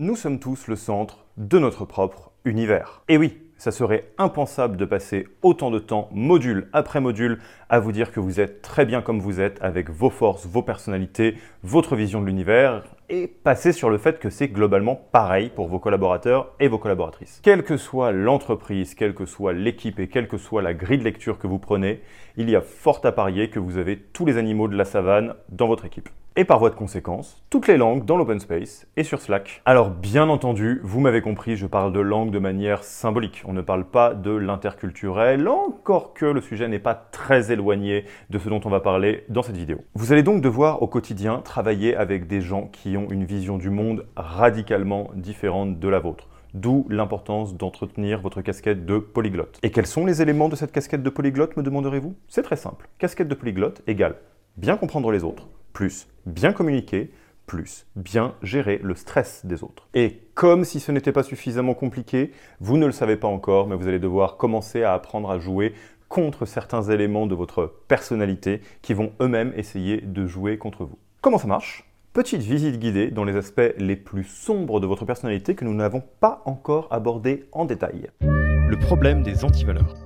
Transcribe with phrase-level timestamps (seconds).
[0.00, 3.02] Nous sommes tous le centre de notre propre univers.
[3.08, 7.92] Et oui, ça serait impensable de passer autant de temps, module après module, à vous
[7.92, 11.94] dire que vous êtes très bien comme vous êtes, avec vos forces, vos personnalités, votre
[11.94, 16.50] vision de l'univers, et passer sur le fait que c'est globalement pareil pour vos collaborateurs
[16.58, 17.38] et vos collaboratrices.
[17.44, 21.04] Quelle que soit l'entreprise, quelle que soit l'équipe et quelle que soit la grille de
[21.04, 22.00] lecture que vous prenez,
[22.36, 25.34] il y a fort à parier que vous avez tous les animaux de la savane
[25.50, 29.04] dans votre équipe et par voie de conséquence, toutes les langues dans l'open space et
[29.04, 29.62] sur Slack.
[29.64, 33.42] Alors bien entendu, vous m'avez compris, je parle de langue de manière symbolique.
[33.44, 38.38] On ne parle pas de l'interculturel, encore que le sujet n'est pas très éloigné de
[38.38, 39.78] ce dont on va parler dans cette vidéo.
[39.94, 43.70] Vous allez donc devoir au quotidien travailler avec des gens qui ont une vision du
[43.70, 46.28] monde radicalement différente de la vôtre.
[46.52, 49.58] D'où l'importance d'entretenir votre casquette de polyglotte.
[49.62, 52.14] Et quels sont les éléments de cette casquette de polyglotte, me demanderez-vous?
[52.28, 52.88] C'est très simple.
[52.98, 54.16] Casquette de polyglotte égale
[54.56, 57.10] bien comprendre les autres, plus bien communiquer,
[57.46, 59.86] plus bien gérer le stress des autres.
[59.92, 63.76] Et comme si ce n'était pas suffisamment compliqué, vous ne le savez pas encore, mais
[63.76, 65.74] vous allez devoir commencer à apprendre à jouer
[66.08, 70.98] contre certains éléments de votre personnalité qui vont eux-mêmes essayer de jouer contre vous.
[71.20, 71.90] Comment ça marche?
[72.12, 76.02] Petite visite guidée dans les aspects les plus sombres de votre personnalité que nous n'avons
[76.20, 78.10] pas encore abordés en détail.
[78.20, 80.03] Le problème des antivaleurs.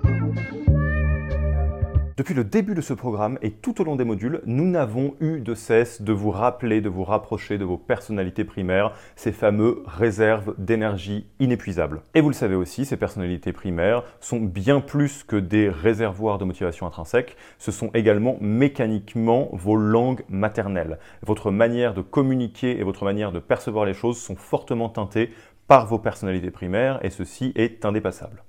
[2.18, 5.38] Depuis le début de ce programme et tout au long des modules, nous n'avons eu
[5.38, 10.56] de cesse de vous rappeler, de vous rapprocher de vos personnalités primaires, ces fameux réserves
[10.58, 12.02] d'énergie inépuisables.
[12.16, 16.44] Et vous le savez aussi, ces personnalités primaires sont bien plus que des réservoirs de
[16.44, 20.98] motivation intrinsèque, ce sont également mécaniquement vos langues maternelles.
[21.24, 25.30] Votre manière de communiquer et votre manière de percevoir les choses sont fortement teintées
[25.68, 28.42] par vos personnalités primaires et ceci est indépassable.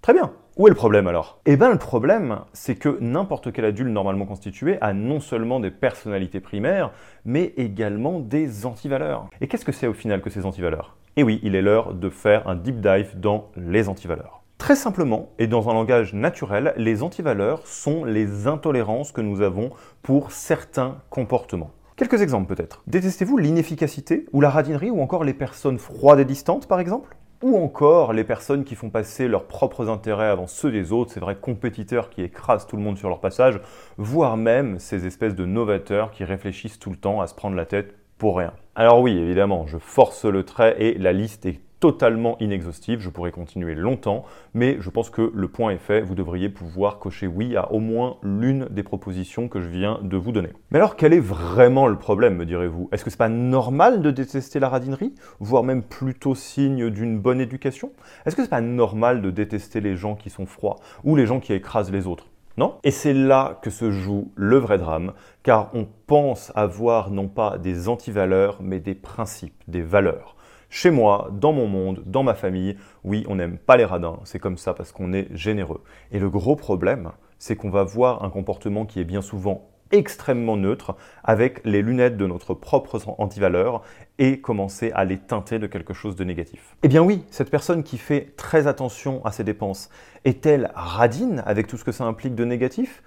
[0.00, 0.32] Très bien.
[0.58, 1.40] Où est le problème alors?
[1.46, 5.70] Eh bien le problème, c'est que n'importe quel adulte normalement constitué a non seulement des
[5.70, 6.90] personnalités primaires,
[7.24, 9.28] mais également des antivaleurs.
[9.40, 10.98] Et qu'est-ce que c'est au final que ces antivaleurs?
[11.16, 14.42] Eh oui, il est l'heure de faire un deep dive dans les antivaleurs.
[14.58, 19.70] Très simplement, et dans un langage naturel, les antivaleurs sont les intolérances que nous avons
[20.02, 21.70] pour certains comportements.
[21.96, 22.82] Quelques exemples peut-être.
[22.88, 27.16] Détestez-vous l'inefficacité ou la radinerie ou encore les personnes froides et distantes par exemple?
[27.42, 31.20] Ou encore les personnes qui font passer leurs propres intérêts avant ceux des autres, ces
[31.20, 33.60] vrais compétiteurs qui écrasent tout le monde sur leur passage,
[33.98, 37.66] voire même ces espèces de novateurs qui réfléchissent tout le temps à se prendre la
[37.66, 38.52] tête pour rien.
[38.74, 43.32] Alors oui, évidemment, je force le trait et la liste est totalement inexhaustive, je pourrais
[43.32, 47.56] continuer longtemps, mais je pense que le point est fait, vous devriez pouvoir cocher oui
[47.56, 50.50] à au moins l'une des propositions que je viens de vous donner.
[50.70, 52.88] Mais alors quel est vraiment le problème, me direz-vous?
[52.92, 57.40] Est-ce que c'est pas normal de détester la radinerie, voire même plutôt signe d'une bonne
[57.40, 57.90] éducation?
[58.26, 61.40] Est-ce que c'est pas normal de détester les gens qui sont froids ou les gens
[61.40, 62.28] qui écrasent les autres?
[62.58, 62.76] Non?
[62.84, 67.58] Et c'est là que se joue le vrai drame, car on pense avoir non pas
[67.58, 70.36] des antivaleurs, mais des principes, des valeurs.
[70.74, 74.38] Chez moi, dans mon monde, dans ma famille, oui, on n'aime pas les radins, c'est
[74.38, 75.82] comme ça parce qu'on est généreux.
[76.12, 80.56] Et le gros problème, c'est qu'on va voir un comportement qui est bien souvent extrêmement
[80.56, 83.82] neutre avec les lunettes de notre propre antivaleur
[84.18, 86.74] et commencer à les teinter de quelque chose de négatif.
[86.82, 89.90] Eh bien oui, cette personne qui fait très attention à ses dépenses,
[90.24, 93.02] est-elle radine avec tout ce que ça implique de négatif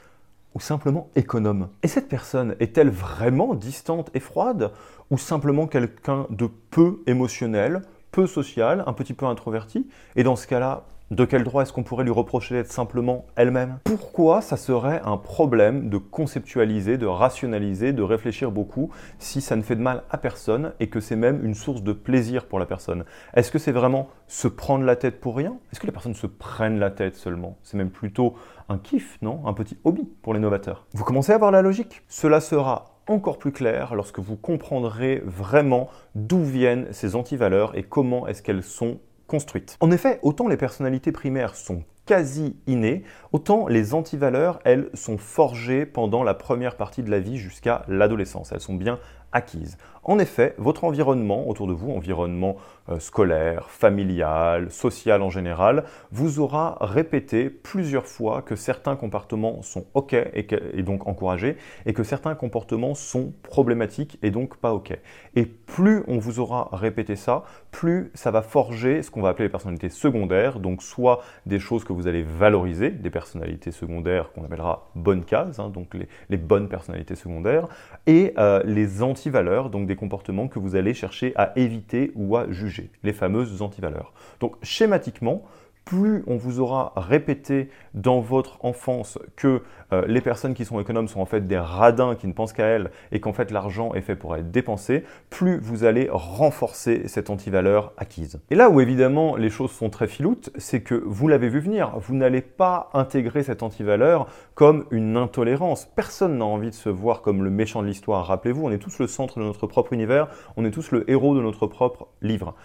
[0.53, 1.69] ou simplement économe?
[1.81, 4.71] Et cette personne est-elle vraiment distante et froide?
[5.11, 9.87] Ou simplement quelqu'un de peu émotionnel, peu social, un petit peu introverti.
[10.15, 13.77] Et dans ce cas-là, de quel droit est-ce qu'on pourrait lui reprocher d'être simplement elle-même?
[13.83, 18.89] Pourquoi ça serait un problème de conceptualiser, de rationaliser, de réfléchir beaucoup
[19.19, 21.93] si ça ne fait de mal à personne et que c'est même une source de
[21.93, 23.05] plaisir pour la personne?
[23.35, 25.57] Est-ce que c'est vraiment se prendre la tête pour rien?
[25.71, 27.59] Est-ce que les personnes se prennent la tête seulement?
[27.61, 28.33] C'est même plutôt
[28.67, 29.45] un kiff, non?
[29.45, 30.87] Un petit hobby pour les novateurs.
[30.93, 32.01] Vous commencez à voir la logique?
[32.07, 38.27] Cela sera encore plus clair lorsque vous comprendrez vraiment d'où viennent ces antivaleurs et comment
[38.27, 39.77] est-ce qu'elles sont construite.
[39.79, 45.85] En effet, autant les personnalités primaires sont quasi innées, autant les antivaleurs, elles, sont forgées
[45.85, 48.51] pendant la première partie de la vie jusqu'à l'adolescence.
[48.51, 48.99] Elles sont bien
[49.31, 49.77] acquises.
[50.07, 52.57] En effet, votre environnement autour de vous, environnement
[52.89, 59.85] euh, scolaire, familial, social en général, vous aura répété plusieurs fois que certains comportements sont
[59.95, 61.57] OK et, donc encouragés
[61.87, 64.95] et que certains comportements sont problématiques et donc pas OK.
[65.35, 69.45] Et plus on vous aura répété ça, plus ça va forger ce qu'on va appeler
[69.45, 74.45] les personnalités secondaires, donc soit des choses que vous allez valoriser, des personnalités secondaires qu'on
[74.45, 75.95] appellera bonnes cases, hein, donc
[76.29, 77.67] les, bonnes personnalités secondaires,
[78.05, 82.51] et euh, les antivaleurs, donc des comportements que vous allez chercher à éviter ou à
[82.51, 84.13] juger, les fameuses antivaleurs.
[84.39, 85.43] Donc schématiquement,
[85.85, 89.61] plus on vous aura répété dans votre enfance que
[89.93, 92.65] euh, les personnes qui sont économes sont en fait des radins qui ne pensent qu'à
[92.65, 97.29] elles et qu'en fait l'argent est fait pour être dépensé, plus vous allez renforcer cette
[97.29, 98.41] antivaleur acquise.
[98.49, 101.93] Et là où évidemment les choses sont très filoutes, c'est que vous l'avez vu venir,
[101.99, 105.85] vous n'allez pas intégrer cette antivaleur comme une intolérance.
[105.95, 108.25] Personne n'a envie de se voir comme le méchant de l'histoire.
[108.25, 111.35] Rappelez-vous, on est tous le centre de notre propre univers, on est tous le héros
[111.35, 112.55] de notre propre livre.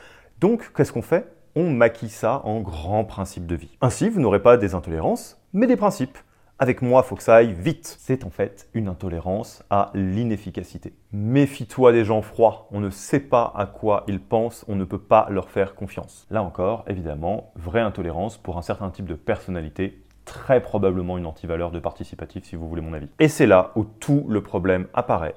[0.40, 1.26] Donc, qu'est-ce qu'on fait?
[1.56, 3.76] On maquille ça en grands principes de vie.
[3.81, 6.19] Ainsi, vous n'aurez pas des intolérances, mais des principes.
[6.58, 7.97] Avec moi, faut que ça aille vite.
[7.99, 10.93] C'est en fait une intolérance à l'inefficacité.
[11.11, 12.69] Méfie-toi des gens froids.
[12.70, 16.26] On ne sait pas à quoi ils pensent, on ne peut pas leur faire confiance.
[16.31, 21.70] Là encore, évidemment, vraie intolérance pour un certain type de personnalité très probablement une antivaleur
[21.70, 23.08] de participatif si vous voulez mon avis.
[23.19, 25.35] Et c'est là où tout le problème apparaît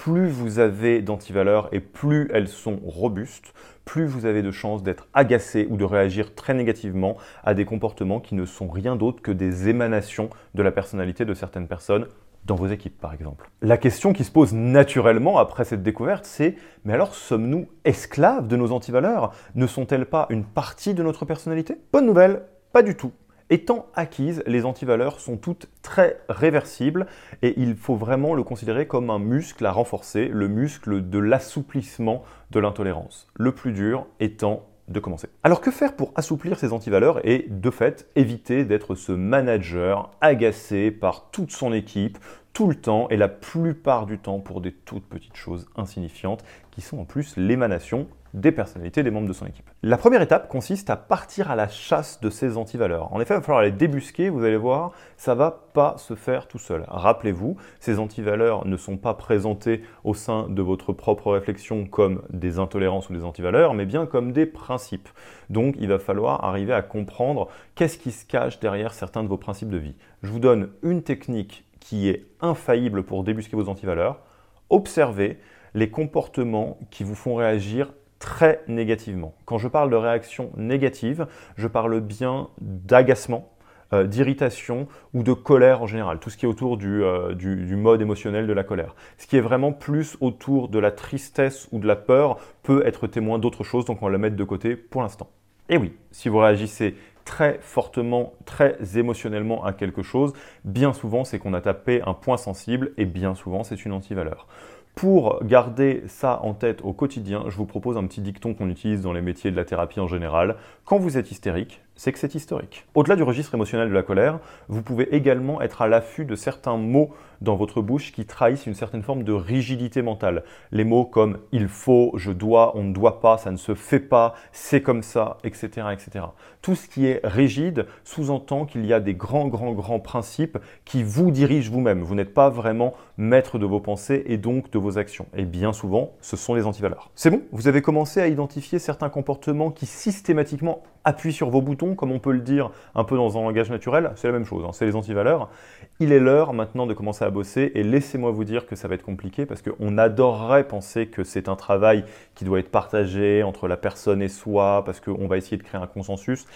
[0.00, 3.52] plus vous avez d'antivaleurs et plus elles sont robustes,
[3.84, 8.18] plus vous avez de chances d'être agacé ou de réagir très négativement à des comportements
[8.18, 12.06] qui ne sont rien d'autre que des émanations de la personnalité de certaines personnes
[12.46, 13.50] dans vos équipes par exemple.
[13.60, 16.56] La question qui se pose naturellement après cette découverte, c'est
[16.86, 19.34] mais alors sommes-nous esclaves de nos antivaleurs?
[19.54, 21.76] Ne sont-elles pas une partie de notre personnalité?
[21.92, 23.12] Bonne nouvelle, pas du tout.
[23.52, 27.08] Étant acquises, les antivaleurs sont toutes très réversibles
[27.42, 32.22] et il faut vraiment le considérer comme un muscle à renforcer, le muscle de l'assouplissement
[32.52, 33.26] de l'intolérance.
[33.34, 35.28] Le plus dur étant de commencer.
[35.42, 40.92] Alors que faire pour assouplir ces antivaleurs et de fait éviter d'être ce manager agacé
[40.92, 42.18] par toute son équipe
[42.52, 46.82] tout le temps et la plupart du temps pour des toutes petites choses insignifiantes qui
[46.82, 49.68] sont en plus l'émanation des personnalités des membres de son équipe.
[49.82, 53.12] La première étape consiste à partir à la chasse de ces antivaleurs.
[53.12, 56.46] En effet, il va falloir les débusquer, vous allez voir, ça va pas se faire
[56.48, 56.84] tout seul.
[56.88, 62.58] Rappelez-vous, ces antivaleurs ne sont pas présentées au sein de votre propre réflexion comme des
[62.58, 65.08] intolérances ou des antivaleurs, mais bien comme des principes.
[65.48, 69.36] Donc il va falloir arriver à comprendre qu'est-ce qui se cache derrière certains de vos
[69.36, 69.96] principes de vie.
[70.22, 74.20] Je vous donne une technique qui est infaillible pour débusquer vos antivaleurs.
[74.68, 75.38] Observez
[75.74, 79.34] les comportements qui vous font réagir très négativement.
[79.46, 81.26] Quand je parle de réaction négative,
[81.56, 83.50] je parle bien d'agacement,
[83.92, 87.74] euh, d'irritation ou de colère en général, tout ce qui est autour euh, du, du,
[87.74, 88.94] mode émotionnel de la colère.
[89.18, 93.08] Ce qui est vraiment plus autour de la tristesse ou de la peur peut être
[93.08, 95.28] témoin d'autre chose, donc on va la mettre de côté pour l'instant.
[95.68, 96.94] Et oui, si vous réagissez
[97.24, 100.34] très fortement, très émotionnellement à quelque chose,
[100.64, 104.46] bien souvent c'est qu'on a tapé un point sensible et bien souvent c'est une antivaleur.
[104.94, 109.02] Pour garder ça en tête au quotidien, je vous propose un petit dicton qu'on utilise
[109.02, 110.56] dans les métiers de la thérapie en général.
[110.84, 112.86] Quand vous êtes hystérique, c'est que c'est historique.
[112.94, 114.38] Au-delà du registre émotionnel de la colère,
[114.68, 117.10] vous pouvez également être à l'affût de certains mots
[117.42, 120.44] dans votre bouche qui trahissent une certaine forme de rigidité mentale.
[120.72, 124.00] Les mots comme il faut, je dois, on ne doit pas, ça ne se fait
[124.00, 126.24] pas, c'est comme ça, etc., etc.
[126.62, 131.02] Tout ce qui est rigide sous-entend qu'il y a des grands, grands, grands principes qui
[131.02, 132.02] vous dirigent vous-même.
[132.02, 135.26] Vous, n'êtes pas vraiment maître de vos pensées et donc de vos actions.
[135.34, 137.10] Et bien souvent, ce sont les antivaleurs.
[137.14, 141.89] C'est bon, vous avez commencé à identifier certains comportements qui systématiquement appuie sur vos boutons,
[141.94, 144.64] comme on peut le dire un peu dans un langage naturel, c'est la même chose,
[144.66, 145.50] hein, c'est les antivaleurs.
[145.98, 148.94] Il est l'heure maintenant de commencer à bosser et laissez-moi vous dire que ça va
[148.94, 152.04] être compliqué parce qu'on adorerait penser que c'est un travail
[152.34, 155.80] qui doit être partagé entre la personne et soi parce qu'on va essayer de créer
[155.80, 156.46] un consensus.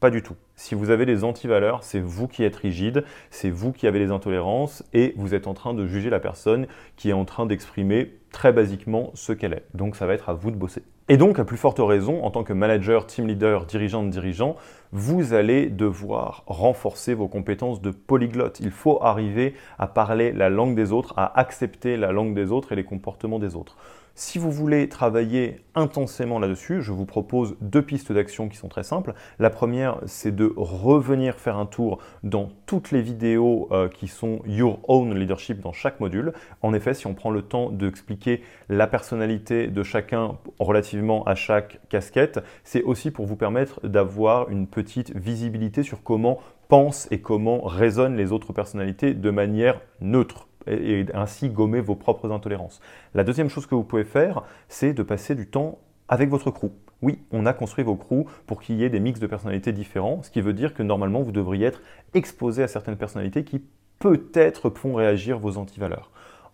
[0.00, 0.34] Pas du tout.
[0.56, 4.10] Si vous avez des antivaleurs, c'est vous qui êtes rigide, c'est vous qui avez des
[4.10, 6.66] intolérances et vous êtes en train de juger la personne
[6.96, 9.66] qui est en train d'exprimer très basiquement ce qu'elle est.
[9.74, 10.82] Donc ça va être à vous de bosser.
[11.08, 14.56] Et donc, à plus forte raison, en tant que manager, team leader, dirigeant de dirigeant,
[14.92, 18.60] vous allez devoir renforcer vos compétences de polyglotte.
[18.60, 22.72] Il faut arriver à parler la langue des autres, à accepter la langue des autres
[22.72, 23.76] et les comportements des autres.
[24.14, 28.82] Si vous voulez travailler intensément là-dessus, je vous propose deux pistes d'action qui sont très
[28.82, 29.14] simples.
[29.38, 34.40] La première, c'est de revenir faire un tour dans toutes les vidéos euh, qui sont
[34.44, 36.34] Your Own Leadership dans chaque module.
[36.60, 41.80] En effet, si on prend le temps d'expliquer la personnalité de chacun relativement à chaque
[41.88, 46.38] casquette, c'est aussi pour vous permettre d'avoir une petite visibilité sur comment
[46.68, 52.30] pensent et comment résonnent les autres personnalités de manière neutre et ainsi gommer vos propres
[52.30, 52.80] intolérances.
[53.14, 55.78] La deuxième chose que vous pouvez faire, c'est de passer du temps
[56.08, 56.70] avec votre crew.
[57.00, 60.22] Oui, on a construit vos crews pour qu'il y ait des mix de personnalités différents,
[60.22, 61.82] ce qui veut dire que normalement vous devriez être
[62.14, 63.62] exposé à certaines personnalités qui
[63.98, 66.10] peut-être font réagir vos antivaleurs.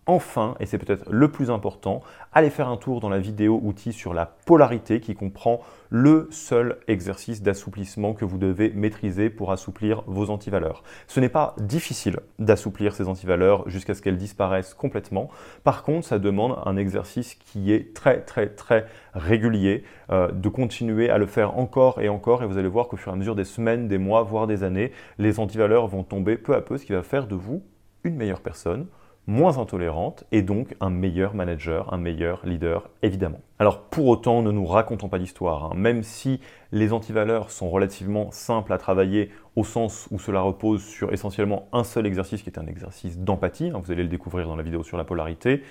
[0.09, 2.01] Enfin, et c'est peut-être le plus important,
[2.33, 5.61] allez faire un tour dans la vidéo outil sur la polarité qui comprend
[5.91, 10.83] le seul exercice d'assouplissement que vous devez maîtriser pour assouplir vos antivaleurs.
[11.07, 15.29] Ce n'est pas difficile d'assouplir ces antivaleurs jusqu'à ce qu'elles disparaissent complètement.
[15.63, 21.11] Par contre, ça demande un exercice qui est très très très régulier, euh, de continuer
[21.11, 23.35] à le faire encore et encore et vous allez voir qu'au fur et à mesure
[23.35, 26.85] des semaines, des mois, voire des années, les antivaleurs vont tomber peu à peu, ce
[26.85, 27.61] qui va faire de vous
[28.03, 28.87] une meilleure personne,
[29.29, 33.41] moins intolérante et donc un meilleur manager, un meilleur leader, évidemment.
[33.59, 35.65] Alors pour autant, ne nous racontons pas d'histoire.
[35.65, 35.73] Hein.
[35.75, 36.39] Même si
[36.71, 41.83] les antivaleurs sont relativement simples à travailler au sens où cela repose sur essentiellement un
[41.83, 44.81] seul exercice qui est un exercice d'empathie, hein, vous allez le découvrir dans la vidéo
[44.81, 45.61] sur la polarité,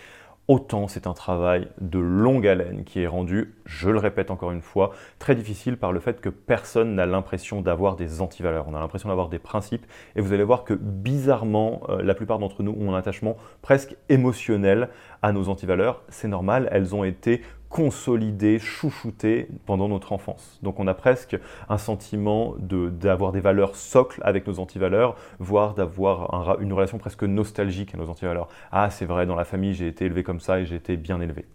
[0.48, 4.62] autant c'est un travail de longue haleine qui est rendu, je le répète encore une
[4.62, 8.66] fois, très difficile par le fait que personne n'a l'impression d'avoir des antivaleurs.
[8.66, 9.84] On a l'impression d'avoir des principes
[10.16, 13.94] et vous allez voir que bizarrement, euh, la plupart d'entre nous ont un attachement presque
[14.08, 14.88] émotionnel
[15.20, 16.02] à nos antivaleurs.
[16.08, 20.58] C'est normal, elles ont été consolidé, chouchouté pendant notre enfance.
[20.62, 26.60] Donc on a presque un sentiment d'avoir des valeurs socles avec nos antivaleurs, voire d'avoir
[26.60, 28.48] une relation presque nostalgique à nos antivaleurs.
[28.72, 31.20] Ah c'est vrai, dans la famille j'ai été élevé comme ça et j'ai été bien
[31.20, 31.46] élevé.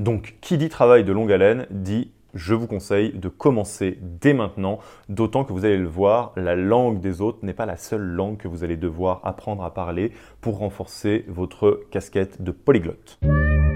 [0.00, 4.78] Donc qui dit travail de longue haleine dit je vous conseille de commencer dès maintenant,
[5.08, 8.36] d'autant que vous allez le voir, la langue des autres n'est pas la seule langue
[8.36, 13.18] que vous allez devoir apprendre à parler pour renforcer votre casquette de polyglotte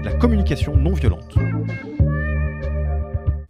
[0.03, 1.35] la communication non violente.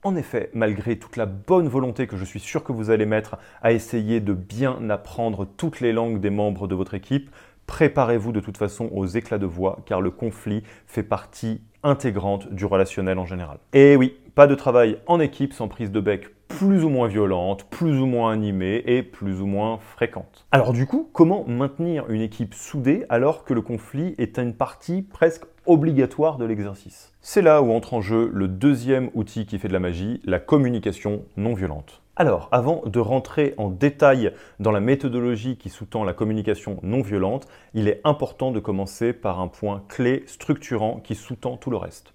[0.04, 3.38] En effet, malgré toute la bonne volonté que je suis sûr que vous allez mettre
[3.62, 7.30] à essayer de bien apprendre toutes les langues des membres de votre équipe,
[7.68, 12.66] préparez-vous de toute façon aux éclats de voix car le conflit fait partie intégrante du
[12.66, 13.60] relationnel en général.
[13.74, 17.64] Et oui, pas de travail en équipe sans prise de bec plus ou moins violente,
[17.70, 20.46] plus ou moins animée et plus ou moins fréquente.
[20.52, 25.02] Alors du coup, comment maintenir une équipe soudée alors que le conflit est une partie
[25.02, 27.14] presque obligatoire de l'exercice?
[27.22, 30.40] C'est là où entre en jeu le deuxième outil qui fait de la magie, la
[30.40, 32.02] communication non violente.
[32.18, 37.48] Alors, avant de rentrer en détail dans la méthodologie qui sous-tend la communication non violente,
[37.74, 42.14] il est important de commencer par un point clé structurant qui sous-tend tout le reste.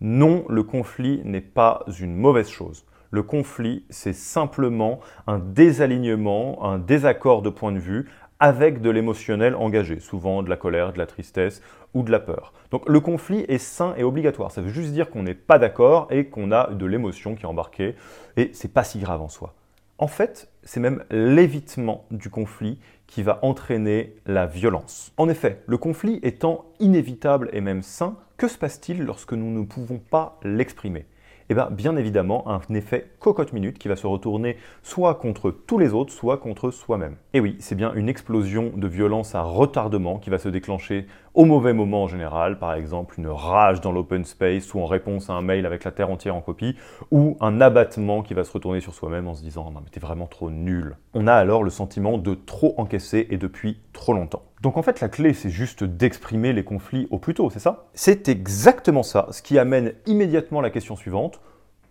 [0.00, 2.84] Non, le conflit n'est pas une mauvaise chose.
[3.10, 9.56] Le conflit, c'est simplement un désalignement, un désaccord de point de vue avec de l'émotionnel
[9.56, 11.62] engagé, souvent de la colère, de la tristesse
[11.94, 12.52] ou de la peur.
[12.70, 14.52] Donc le conflit est sain et obligatoire.
[14.52, 17.46] Ça veut juste dire qu'on n'est pas d'accord et qu'on a de l'émotion qui est
[17.46, 17.96] embarquée
[18.36, 19.54] et c'est pas si grave en soi.
[20.00, 22.78] En fait, c'est même l'évitement du conflit
[23.08, 25.12] qui va entraîner la violence.
[25.16, 29.66] En effet, le conflit étant inévitable et même sain, que se passe-t-il lorsque nous ne
[29.66, 31.06] pouvons pas l'exprimer?
[31.50, 35.92] Eh bien, bien évidemment, un effet cocotte-minute qui va se retourner soit contre tous les
[35.92, 37.16] autres, soit contre soi-même.
[37.32, 41.44] Et oui, c'est bien une explosion de violence à retardement qui va se déclencher au
[41.44, 45.34] mauvais moment en général, par exemple une rage dans l'open space ou en réponse à
[45.34, 46.76] un mail avec la terre entière en copie,
[47.10, 50.00] ou un abattement qui va se retourner sur soi-même en se disant non mais t'es
[50.00, 50.96] vraiment trop nul.
[51.14, 54.42] On a alors le sentiment de trop encaisser et depuis trop longtemps.
[54.62, 57.86] Donc en fait, la clé, c'est juste d'exprimer les conflits au plus tôt, c'est ça?
[57.94, 61.40] C'est exactement ça, ce qui amène immédiatement la question suivante.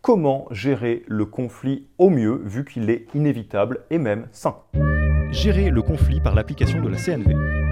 [0.01, 4.57] Comment gérer le conflit au mieux vu qu'il est inévitable et même sain?
[5.31, 7.66] Gérer le conflit par l'application de la CNV.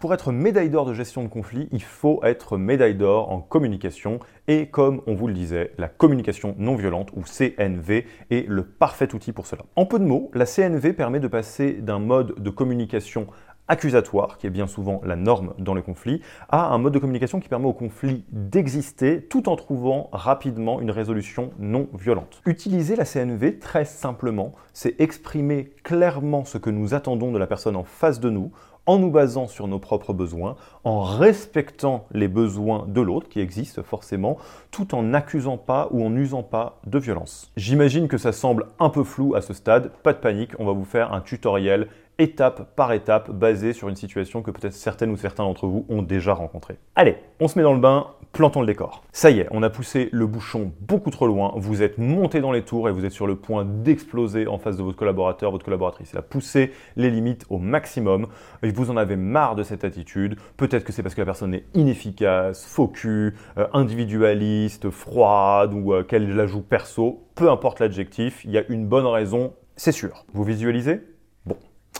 [0.00, 4.18] Pour être médaille d'or de gestion de conflit, il faut être médaille d'or en communication
[4.48, 9.14] et comme on vous le disait, la communication non violente ou CNV est le parfait
[9.14, 9.64] outil pour cela.
[9.76, 13.26] En peu de mots, la CNV permet de passer d'un mode de communication
[13.68, 17.38] accusatoire, qui est bien souvent la norme dans le conflit, à un mode de communication
[17.38, 22.42] qui permet au conflit d'exister tout en trouvant rapidement une résolution non violente.
[22.46, 27.76] Utiliser la CNV très simplement, c'est exprimer clairement ce que nous attendons de la personne
[27.76, 28.50] en face de nous,
[28.86, 33.82] en nous basant sur nos propres besoins, en respectant les besoins de l'autre qui existent
[33.82, 34.38] forcément,
[34.70, 37.52] tout en n'accusant pas ou en n'usant pas de violence.
[37.56, 40.72] J'imagine que ça semble un peu flou à ce stade, pas de panique, on va
[40.72, 41.88] vous faire un tutoriel
[42.20, 46.02] étape par étape, basé sur une situation que peut-être certaines ou certains d'entre vous ont
[46.02, 46.76] déjà rencontrée.
[46.94, 49.02] Allez, on se met dans le bain, plantons le décor.
[49.10, 52.52] Ça y est, on a poussé le bouchon beaucoup trop loin, vous êtes monté dans
[52.52, 55.64] les tours et vous êtes sur le point d'exploser en face de votre collaborateur, votre
[55.64, 56.12] collaboratrice.
[56.12, 58.26] Il a poussé les limites au maximum,
[58.62, 61.54] et vous en avez marre de cette attitude, peut-être que c'est parce que la personne
[61.54, 68.44] est inefficace, focus, euh, individualiste, froide ou euh, qu'elle la joue perso, peu importe l'adjectif,
[68.44, 70.26] il y a une bonne raison, c'est sûr.
[70.34, 71.00] Vous visualisez?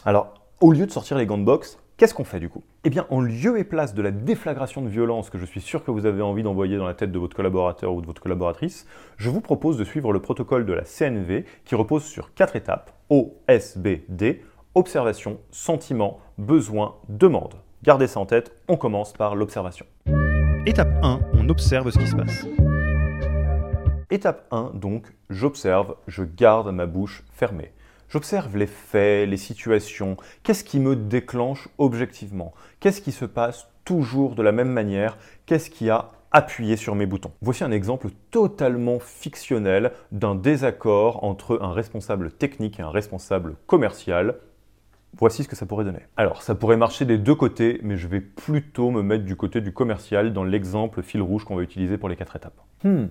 [0.05, 2.63] Alors, au lieu de sortir les gants de boxe, qu'est-ce qu'on fait du coup?
[2.85, 5.85] Eh bien, en lieu et place de la déflagration de violence que je suis sûr
[5.85, 8.87] que vous avez envie d'envoyer dans la tête de votre collaborateur ou de votre collaboratrice,
[9.19, 12.93] je vous propose de suivre le protocole de la CNV qui repose sur quatre étapes
[13.11, 14.41] OSBD
[14.75, 17.55] observation, sentiment, besoin, demande.
[17.83, 19.87] Gardez ça en tête, on commence par l'observation.
[20.67, 22.47] Étape 1, on observe ce qui se passe.
[24.11, 27.73] Étape 1, donc, j'observe, je garde ma bouche fermée.
[28.11, 34.35] J'observe les faits, les situations, qu'est-ce qui me déclenche objectivement, qu'est-ce qui se passe toujours
[34.35, 37.31] de la même manière, qu'est-ce qui a appuyé sur mes boutons?
[37.41, 44.39] Voici un exemple totalement fictionnel d'un désaccord entre un responsable technique et un responsable commercial.
[45.17, 46.01] Voici ce que ça pourrait donner.
[46.17, 49.61] Alors, ça pourrait marcher des deux côtés, mais je vais plutôt me mettre du côté
[49.61, 52.61] du commercial dans l'exemple fil rouge qu'on va utiliser pour les quatre étapes.
[52.83, 53.07] Hmm,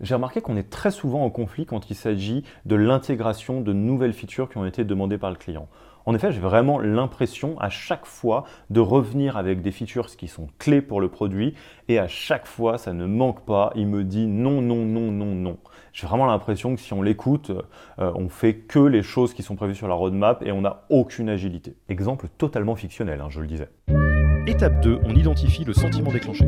[0.00, 4.14] j'ai remarqué qu'on est très souvent en conflit quand il s'agit de l'intégration de nouvelles
[4.14, 5.68] features qui ont été demandées par le client.
[6.06, 10.48] En effet, j'ai vraiment l'impression à chaque fois de revenir avec des features qui sont
[10.58, 11.54] clés pour le produit
[11.88, 15.34] et à chaque fois ça ne manque pas, il me dit non, non, non, non,
[15.34, 15.58] non.
[15.92, 17.50] J'ai vraiment l'impression que si on l'écoute,
[17.98, 20.84] euh, on fait que les choses qui sont prévues sur la roadmap et on n'a
[20.88, 21.76] aucune agilité.
[21.88, 23.68] Exemple totalement fictionnel, hein, je le disais.
[24.46, 26.46] Étape 2, on identifie le sentiment déclenché.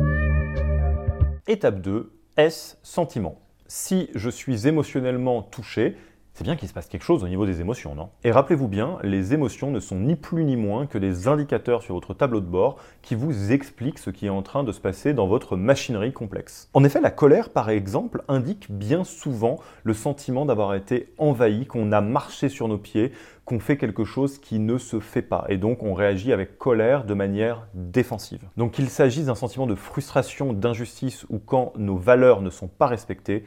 [1.45, 3.42] Étape 2, S, sentiment
[3.75, 5.97] si je suis émotionnellement touché,
[6.35, 8.09] c'est bien qu'il se passe quelque chose au niveau des émotions, non?
[8.23, 11.95] Et rappelez-vous bien, les émotions ne sont ni plus ni moins que des indicateurs sur
[11.95, 15.15] votre tableau de bord qui vous expliquent ce qui est en train de se passer
[15.15, 16.69] dans votre machinerie complexe.
[16.73, 21.91] En effet, la colère, par exemple, indique bien souvent le sentiment d'avoir été envahi, qu'on
[21.91, 23.11] a marché sur nos pieds,
[23.45, 25.45] qu'on fait quelque chose qui ne se fait pas.
[25.49, 28.41] Et donc on réagit avec colère de manière défensive.
[28.55, 32.87] Donc qu'il s'agisse d'un sentiment de frustration, d'injustice ou quand nos valeurs ne sont pas
[32.87, 33.43] respectées,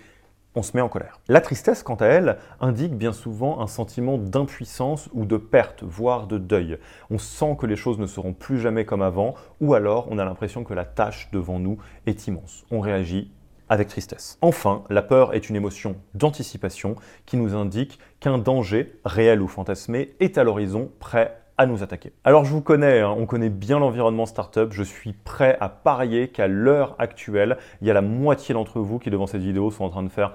[0.56, 1.20] on se met en colère.
[1.28, 6.26] La tristesse, quant à elle, indique bien souvent un sentiment d'impuissance ou de perte, voire
[6.26, 6.78] de deuil.
[7.10, 10.24] On sent que les choses ne seront plus jamais comme avant, ou alors on a
[10.24, 12.64] l'impression que la tâche devant nous est immense.
[12.70, 13.30] On réagit
[13.68, 14.38] avec tristesse.
[14.40, 16.96] Enfin, la peur est une émotion d'anticipation
[17.26, 22.12] qui nous indique qu'un danger, réel ou fantasmé, est à l'horizon, prêt à nous attaquer.
[22.24, 26.28] Alors je vous connais, hein, on connaît bien l'environnement startup, je suis prêt à parier
[26.28, 29.84] qu'à l'heure actuelle, il y a la moitié d'entre vous qui devant cette vidéo sont
[29.84, 30.34] en train de faire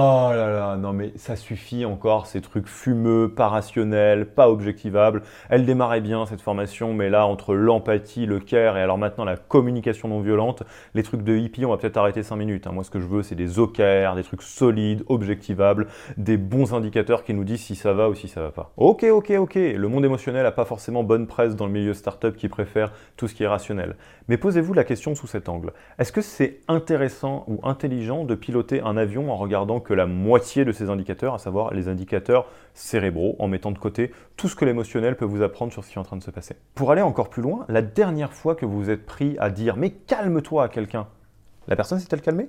[0.00, 5.22] Oh là là, non mais ça suffit encore, ces trucs fumeux, pas rationnels, pas objectivables.
[5.50, 9.36] Elle démarrait bien cette formation, mais là, entre l'empathie, le care et alors maintenant la
[9.36, 10.62] communication non violente,
[10.94, 12.68] les trucs de hippie, on va peut-être arrêter 5 minutes.
[12.68, 12.70] Hein.
[12.74, 17.24] Moi, ce que je veux, c'est des OKR, des trucs solides, objectivables, des bons indicateurs
[17.24, 18.70] qui nous disent si ça va ou si ça va pas.
[18.76, 22.36] Ok, ok, ok, le monde émotionnel a pas forcément bonne presse dans le milieu startup
[22.36, 23.96] qui préfère tout ce qui est rationnel.
[24.28, 25.72] Mais posez-vous la question sous cet angle.
[25.98, 30.72] Est-ce que c'est intéressant ou intelligent de piloter un avion en regardant la moitié de
[30.72, 35.16] ces indicateurs, à savoir les indicateurs cérébraux, en mettant de côté tout ce que l'émotionnel
[35.16, 36.56] peut vous apprendre sur ce qui est en train de se passer.
[36.74, 39.90] Pour aller encore plus loin, la dernière fois que vous êtes pris à dire mais
[39.90, 41.06] calme-toi à quelqu'un,
[41.66, 42.48] la personne s'est-elle calmée?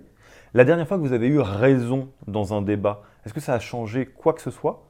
[0.53, 3.59] La dernière fois que vous avez eu raison dans un débat, est-ce que ça a
[3.59, 4.85] changé quoi que ce soit?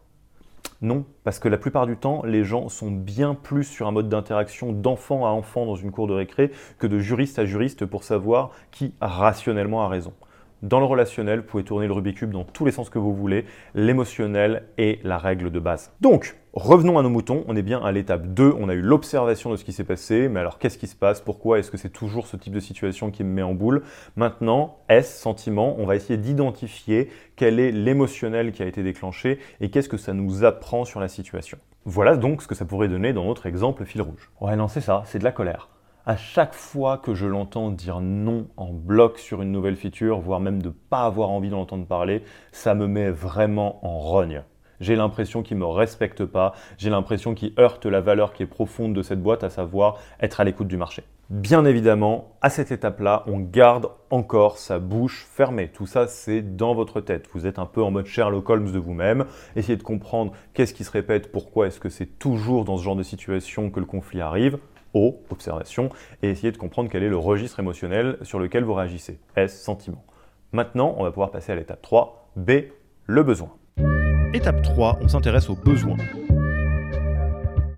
[0.81, 4.07] Non, parce que la plupart du temps, les gens sont bien plus sur un mode
[4.07, 8.05] d'interaction d'enfant à enfant dans une cour de récré que de juriste à juriste pour
[8.05, 10.13] savoir qui rationnellement a raison.
[10.61, 13.15] Dans le relationnel, vous pouvez tourner le Rubik's Cube dans tous les sens que vous
[13.15, 13.45] voulez.
[13.75, 15.93] L'émotionnel est la règle de base.
[16.01, 17.45] Donc, revenons à nos moutons.
[17.47, 18.55] On est bien à l'étape 2.
[18.59, 20.27] On a eu l'observation de ce qui s'est passé.
[20.27, 23.09] Mais alors, qu'est-ce qui se passe Pourquoi est-ce que c'est toujours ce type de situation
[23.09, 23.83] qui me met en boule?
[24.17, 29.69] Maintenant, S, sentiment, on va essayer d'identifier quel est l'émotionnel qui a été déclenché et
[29.69, 31.57] qu'est-ce que ça nous apprend sur la situation.
[31.85, 34.29] Voilà donc ce que ça pourrait donner dans notre exemple fil rouge.
[34.41, 35.69] Ouais, non, c'est ça, c'est de la colère
[36.05, 40.39] à chaque fois que je l'entends dire non en bloc sur une nouvelle feature, voire
[40.39, 44.43] même de ne pas avoir envie d'en entendre parler, ça me met vraiment en rogne.
[44.79, 48.47] J'ai l'impression qu'il ne me respecte pas, j'ai l'impression qu'il heurte la valeur qui est
[48.47, 51.03] profonde de cette boîte, à savoir être à l'écoute du marché.
[51.29, 55.67] Bien évidemment, à cette étape-là, on garde encore sa bouche fermée.
[55.67, 57.29] Tout ça, c'est dans votre tête.
[57.33, 59.25] Vous êtes un peu en mode Sherlock Holmes de vous-même.
[59.55, 62.95] Essayez de comprendre qu'est-ce qui se répète, pourquoi est-ce que c'est toujours dans ce genre
[62.95, 64.57] de situation que le conflit arrive.
[64.93, 65.89] O, observation,
[66.21, 69.19] et essayer de comprendre quel est le registre émotionnel sur lequel vous réagissez.
[69.35, 70.03] S, sentiment?
[70.51, 72.51] Maintenant, on va pouvoir passer à l'étape 3, B,
[73.05, 73.51] le besoin.
[74.33, 75.97] Étape 3, on s'intéresse aux besoins.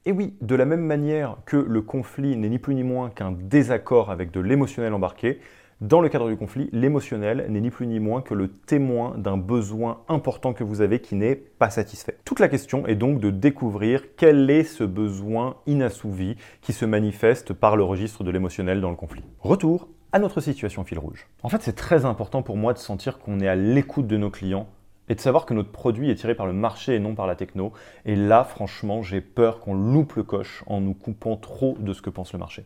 [0.06, 3.32] Et oui, de la même manière que le conflit n'est ni plus ni moins qu'un
[3.32, 5.40] désaccord avec de l'émotionnel embarqué,
[5.82, 9.38] dans le cadre du conflit, l'émotionnel n'est ni plus ni moins que le témoin d'un
[9.38, 12.20] besoin important que vous avez qui n'est pas satisfait.
[12.24, 17.54] Toute la question est donc de découvrir quel est ce besoin inassouvi qui se manifeste
[17.54, 19.24] par le registre de l'émotionnel dans le conflit.
[19.40, 21.28] Retour à notre situation fil rouge.
[21.42, 24.30] En fait, c'est très important pour moi de sentir qu'on est à l'écoute de nos
[24.30, 24.68] clients
[25.10, 27.36] et de savoir que notre produit est tiré par le marché et non par la
[27.36, 27.74] techno.
[28.06, 32.04] Et là, franchement, j'ai peur qu'on loupe le coche en nous coupant trop de ce
[32.04, 32.66] que pense le marché.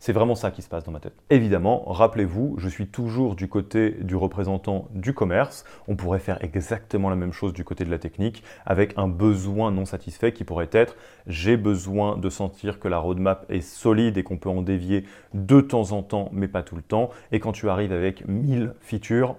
[0.00, 1.14] C'est vraiment ça qui se passe dans ma tête.
[1.28, 5.64] Évidemment, rappelez-vous, je suis toujours du côté du représentant du commerce.
[5.88, 9.72] On pourrait faire exactement la même chose du côté de la technique avec un besoin
[9.72, 14.22] non satisfait qui pourrait être j'ai besoin de sentir que la roadmap est solide et
[14.22, 17.10] qu'on peut en dévier de temps en temps, mais pas tout le temps.
[17.32, 19.34] Et quand tu arrives avec 1000 features,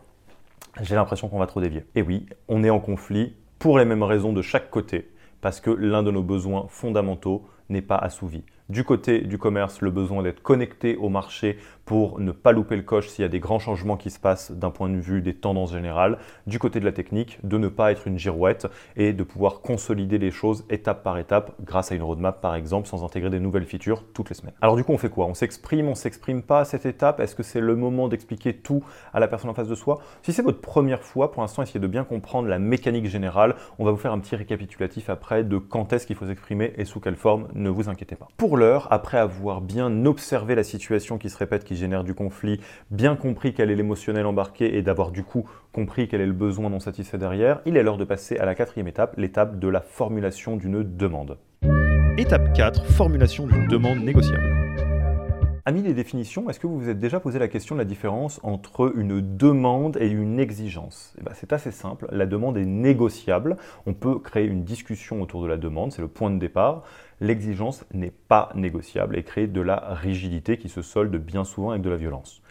[0.81, 1.85] j'ai l'impression qu'on va trop dévier.
[1.95, 5.09] Et oui, on est en conflit pour les mêmes raisons de chaque côté,
[5.41, 8.43] parce que l'un de nos besoins fondamentaux n'est pas assouvi.
[8.69, 11.57] Du côté du commerce, le besoin d'être connecté au marché
[11.89, 14.51] pour ne pas louper le coche s'il y a des grands changements qui se passent
[14.51, 16.19] d'un point de vue des tendances générales.
[16.45, 20.19] Du côté de la technique, de ne pas être une girouette et de pouvoir consolider
[20.19, 23.65] les choses étape par étape grâce à une roadmap par exemple, sans intégrer des nouvelles
[23.65, 24.53] features toutes les semaines.
[24.61, 25.25] Alors du coup, on fait quoi?
[25.25, 27.21] On s'exprime, on s'exprime pas à cette étape?
[27.21, 29.97] Est-ce que c'est le moment d'expliquer tout à la personne en face de soi?
[30.21, 33.55] Si c'est votre première fois, pour l'instant, essayez de bien comprendre la mécanique générale.
[33.79, 36.85] On va vous faire un petit récapitulatif après de quand est-ce qu'il faut s'exprimer et
[36.85, 37.47] sous quelle forme.
[37.55, 38.27] Ne vous inquiétez pas.
[38.37, 42.59] Pour l'heure, après avoir bien observé la situation qui se répète, génère du conflit,
[42.91, 46.69] bien compris quel est l'émotionnel embarqué et d'avoir du coup compris quel est le besoin
[46.69, 49.81] non satisfait derrière, il est l'heure de passer à la quatrième étape, l'étape de la
[49.81, 51.37] formulation d'une demande.
[52.17, 54.59] Étape 4, formulation d'une demande négociable.
[55.69, 58.39] Amis des définitions, est-ce que vous vous êtes déjà posé la question de la différence
[58.43, 61.13] entre une demande et une exigence?
[61.19, 65.43] Eh ben, C'est assez simple, la demande est négociable, on peut créer une discussion autour
[65.43, 66.83] de la demande, c'est le point de départ.
[67.21, 71.81] L'exigence n'est pas négociable et crée de la rigidité qui se solde bien souvent avec
[71.81, 72.41] de la violence.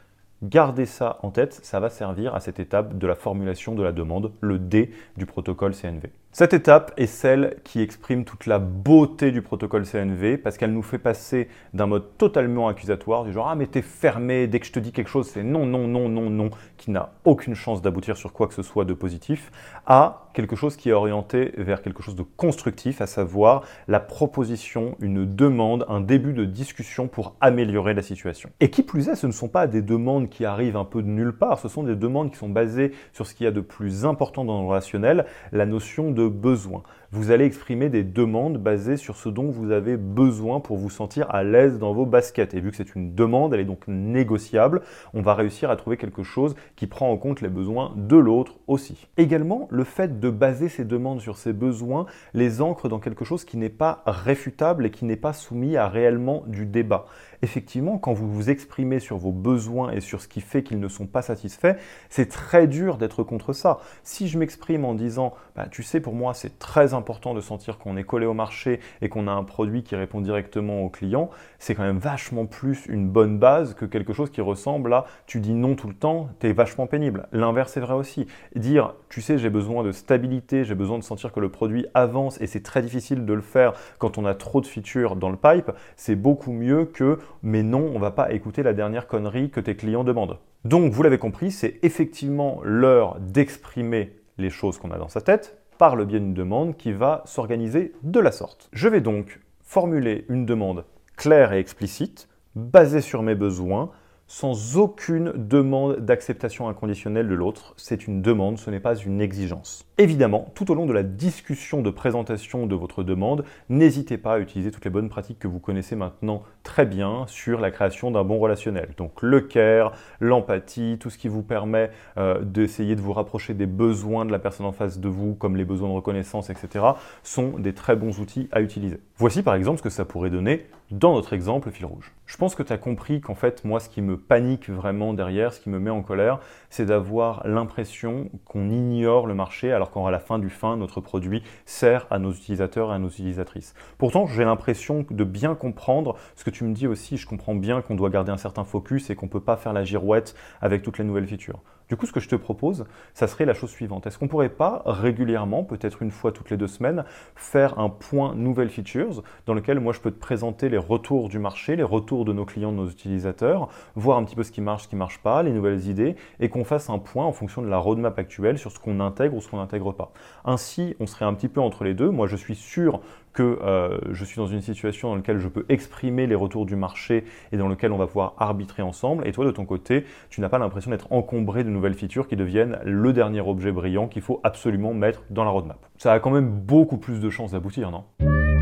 [0.42, 3.90] Gardez ça en tête, ça va servir à cette étape de la formulation de la
[3.90, 6.10] demande, le D du protocole CNV.
[6.30, 10.82] Cette étape est celle qui exprime toute la beauté du protocole CNV parce qu'elle nous
[10.82, 14.72] fait passer d'un mode totalement accusatoire, du genre Ah, mais t'es fermé, dès que je
[14.72, 18.16] te dis quelque chose, c'est non, non, non, non, non, qui n'a aucune chance d'aboutir
[18.16, 19.50] sur quoi que ce soit de positif,
[19.86, 24.94] à quelque chose qui est orienté vers quelque chose de constructif, à savoir la proposition,
[25.00, 28.48] une demande, un début de discussion pour améliorer la situation.
[28.60, 31.08] Et qui plus est, ce ne sont pas des demandes qui arrivent un peu de
[31.08, 33.60] nulle part, ce sont des demandes qui sont basées sur ce qu'il y a de
[33.60, 36.84] plus important dans le relationnel, la notion de besoin.
[37.10, 41.26] Vous allez exprimer des demandes basées sur ce dont vous avez besoin pour vous sentir
[41.30, 42.52] à l'aise dans vos baskets.
[42.52, 44.82] Et vu que c'est une demande, elle est donc négociable,
[45.14, 48.56] on va réussir à trouver quelque chose qui prend en compte les besoins de l'autre
[48.66, 49.06] aussi.
[49.16, 53.46] Également, le fait de baser ces demandes sur ces besoins les ancre dans quelque chose
[53.46, 57.06] qui n'est pas réfutable et qui n'est pas soumis à réellement du débat.
[57.42, 60.88] Effectivement, quand vous vous exprimez sur vos besoins et sur ce qui fait qu'ils ne
[60.88, 61.76] sont pas satisfaits,
[62.08, 63.78] c'est très dur d'être contre ça.
[64.02, 67.78] Si je m'exprime en disant, bah, tu sais, pour moi, c'est très important de sentir
[67.78, 71.30] qu'on est collé au marché et qu'on a un produit qui répond directement au client,
[71.58, 75.40] c'est quand même vachement plus une bonne base que quelque chose qui ressemble à tu
[75.40, 77.28] dis non tout le temps, tu es vachement pénible.
[77.32, 78.26] L'inverse est vrai aussi.
[78.54, 82.40] Dire tu sais, j'ai besoin de stabilité, j'ai besoin de sentir que le produit avance
[82.40, 85.36] et c'est très difficile de le faire quand on a trop de features dans le
[85.36, 89.60] pipe, c'est beaucoup mieux que mais non, on va pas écouter la dernière connerie que
[89.60, 90.38] tes clients demandent.
[90.64, 95.58] Donc vous l'avez compris, c'est effectivement l'heure d'exprimer les choses qu'on a dans sa tête,
[95.78, 98.68] par le biais d'une demande qui va s'organiser de la sorte.
[98.72, 100.84] Je vais donc formuler une demande
[101.18, 103.90] claire et explicite, basée sur mes besoins,
[104.28, 107.72] sans aucune demande d'acceptation inconditionnelle de l'autre.
[107.78, 109.86] C'est une demande, ce n'est pas une exigence.
[109.96, 114.38] Évidemment, tout au long de la discussion de présentation de votre demande, n'hésitez pas à
[114.38, 118.22] utiliser toutes les bonnes pratiques que vous connaissez maintenant très bien sur la création d'un
[118.22, 118.90] bon relationnel.
[118.98, 123.66] Donc le care, l'empathie, tout ce qui vous permet euh, d'essayer de vous rapprocher des
[123.66, 126.84] besoins de la personne en face de vous, comme les besoins de reconnaissance, etc.,
[127.22, 129.00] sont des très bons outils à utiliser.
[129.16, 132.12] Voici par exemple ce que ça pourrait donner dans notre exemple fil rouge.
[132.24, 135.52] Je pense que tu as compris qu'en fait, moi, ce qui me panique vraiment derrière,
[135.52, 140.10] ce qui me met en colère, c'est d'avoir l'impression qu'on ignore le marché alors qu'à
[140.10, 143.74] la fin du fin, notre produit sert à nos utilisateurs et à nos utilisatrices.
[143.98, 147.16] Pourtant, j'ai l'impression de bien comprendre ce que tu me dis aussi.
[147.16, 149.72] Je comprends bien qu'on doit garder un certain focus et qu'on ne peut pas faire
[149.72, 151.60] la girouette avec toutes les nouvelles features.
[151.88, 154.06] Du coup, ce que je te propose, ça serait la chose suivante.
[154.06, 158.34] Est-ce qu'on pourrait pas régulièrement, peut-être une fois toutes les deux semaines, faire un point
[158.34, 162.26] nouvelles features dans lequel moi je peux te présenter les retours du marché, les retours
[162.26, 164.96] de nos clients, de nos utilisateurs, voir un petit peu ce qui marche, ce qui
[164.96, 167.78] ne marche pas, les nouvelles idées, et qu'on fasse un point en fonction de la
[167.78, 170.12] roadmap actuelle sur ce qu'on intègre ou ce qu'on n'intègre pas.
[170.44, 172.10] Ainsi, on serait un petit peu entre les deux.
[172.10, 173.00] Moi, je suis sûr
[173.42, 177.24] euh, je suis dans une situation dans laquelle je peux exprimer les retours du marché
[177.52, 179.26] et dans lequel on va pouvoir arbitrer ensemble.
[179.26, 182.36] Et toi, de ton côté, tu n'as pas l'impression d'être encombré de nouvelles features qui
[182.36, 185.78] deviennent le dernier objet brillant qu'il faut absolument mettre dans la roadmap.
[185.96, 188.04] Ça a quand même beaucoup plus de chances d'aboutir, non?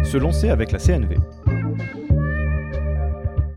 [0.05, 1.17] Se lancer avec la CNV.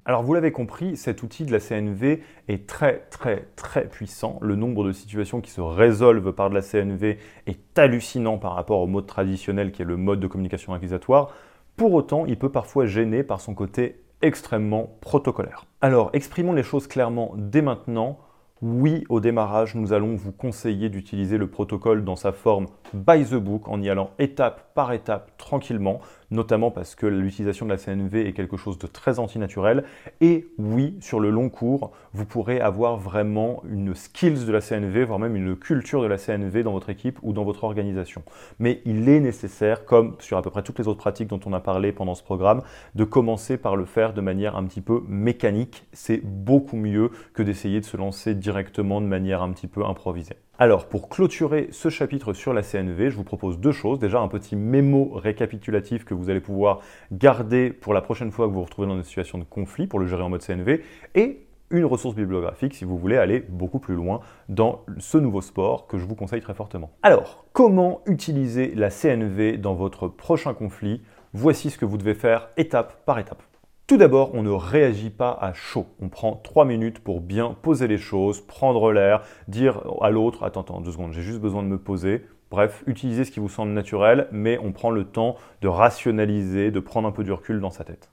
[0.09, 4.39] Alors vous l'avez compris, cet outil de la CNV est très très très puissant.
[4.41, 8.79] Le nombre de situations qui se résolvent par de la CNV est hallucinant par rapport
[8.79, 11.35] au mode traditionnel qui est le mode de communication accusatoire.
[11.77, 15.67] Pour autant, il peut parfois gêner par son côté extrêmement protocolaire.
[15.79, 18.17] Alors, exprimons les choses clairement dès maintenant.
[18.63, 23.35] Oui, au démarrage, nous allons vous conseiller d'utiliser le protocole dans sa forme by the
[23.35, 28.27] book en y allant étape par étape tranquillement notamment parce que l'utilisation de la CNV
[28.27, 29.83] est quelque chose de très antinaturel.
[30.21, 35.05] Et oui, sur le long cours, vous pourrez avoir vraiment une skills de la CNV,
[35.05, 38.23] voire même une culture de la CNV dans votre équipe ou dans votre organisation.
[38.59, 41.53] Mais il est nécessaire, comme sur à peu près toutes les autres pratiques dont on
[41.53, 42.61] a parlé pendant ce programme,
[42.95, 45.85] de commencer par le faire de manière un petit peu mécanique.
[45.93, 50.35] C'est beaucoup mieux que d'essayer de se lancer directement de manière un petit peu improvisée.
[50.61, 53.97] Alors, pour clôturer ce chapitre sur la CNV, je vous propose deux choses.
[53.97, 56.79] Déjà, un petit mémo récapitulatif que vous allez pouvoir
[57.11, 59.99] garder pour la prochaine fois que vous vous retrouvez dans une situation de conflit pour
[59.99, 60.81] le gérer en mode CNV.
[61.13, 65.87] Et une ressource bibliographique si vous voulez aller beaucoup plus loin dans ce nouveau sport
[65.87, 66.91] que je vous conseille très fortement.
[67.03, 71.01] Alors, comment utiliser la CNV dans votre prochain conflit?
[71.33, 73.43] Voici ce que vous devez faire étape par étape.
[73.85, 75.87] Tout d'abord, on ne réagit pas à chaud.
[75.99, 80.61] On prend trois minutes pour bien poser les choses, prendre l'air, dire à l'autre Attends,
[80.61, 82.23] attends, deux secondes, j'ai juste besoin de me poser.
[82.51, 86.79] Bref, utilisez ce qui vous semble naturel, mais on prend le temps de rationaliser, de
[86.79, 88.09] prendre un peu du recul dans sa tête.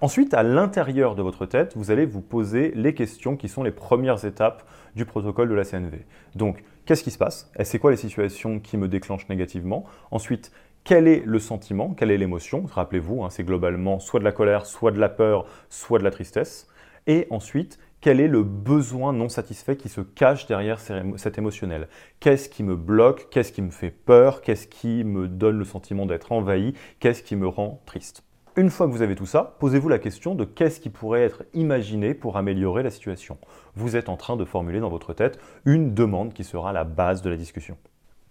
[0.00, 3.72] Ensuite, à l'intérieur de votre tête, vous allez vous poser les questions qui sont les
[3.72, 4.62] premières étapes
[4.94, 6.06] du protocole de la CNV.
[6.36, 7.52] Donc, qu'est-ce qui se passe?
[7.64, 9.84] C'est quoi les situations qui me déclenchent négativement?
[10.10, 10.52] Ensuite,
[10.84, 12.64] quel est le sentiment, quelle est l'émotion?
[12.72, 16.10] Rappelez-vous, hein, c'est globalement soit de la colère, soit de la peur, soit de la
[16.10, 16.68] tristesse.
[17.06, 21.88] Et ensuite, quel est le besoin non satisfait qui se cache derrière cet émotionnel?
[22.18, 23.28] Qu'est-ce qui me bloque?
[23.30, 24.40] Qu'est-ce qui me fait peur?
[24.40, 26.72] Qu'est-ce qui me donne le sentiment d'être envahi?
[26.98, 28.24] Qu'est-ce qui me rend triste?
[28.56, 31.44] Une fois que vous avez tout ça, posez-vous la question de qu'est-ce qui pourrait être
[31.54, 33.38] imaginé pour améliorer la situation.
[33.74, 37.22] Vous êtes en train de formuler dans votre tête une demande qui sera la base
[37.22, 37.76] de la discussion.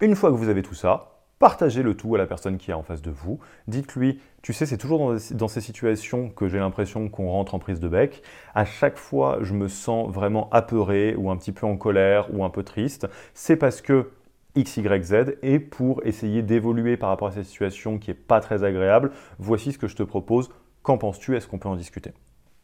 [0.01, 2.73] Une fois que vous avez tout ça, Partagez le tout à la personne qui est
[2.73, 3.39] en face de vous.
[3.69, 7.80] Dites-lui, tu sais, c'est toujours dans, ces situations que j'ai l'impression qu'on rentre en prise
[7.80, 8.21] de bec.
[8.54, 12.43] À chaque fois, je me sens vraiment apeuré ou un petit peu en colère ou
[12.43, 13.08] un peu triste.
[13.34, 14.12] C'est parce que
[14.56, 18.41] X, Y, Z et pour essayer d'évoluer par rapport à cette situation qui n'est pas
[18.41, 20.49] très agréable, voici ce que je te propose.
[20.82, 21.38] Qu'en penses-tu?
[21.38, 22.12] Est-ce qu'on peut en discuter?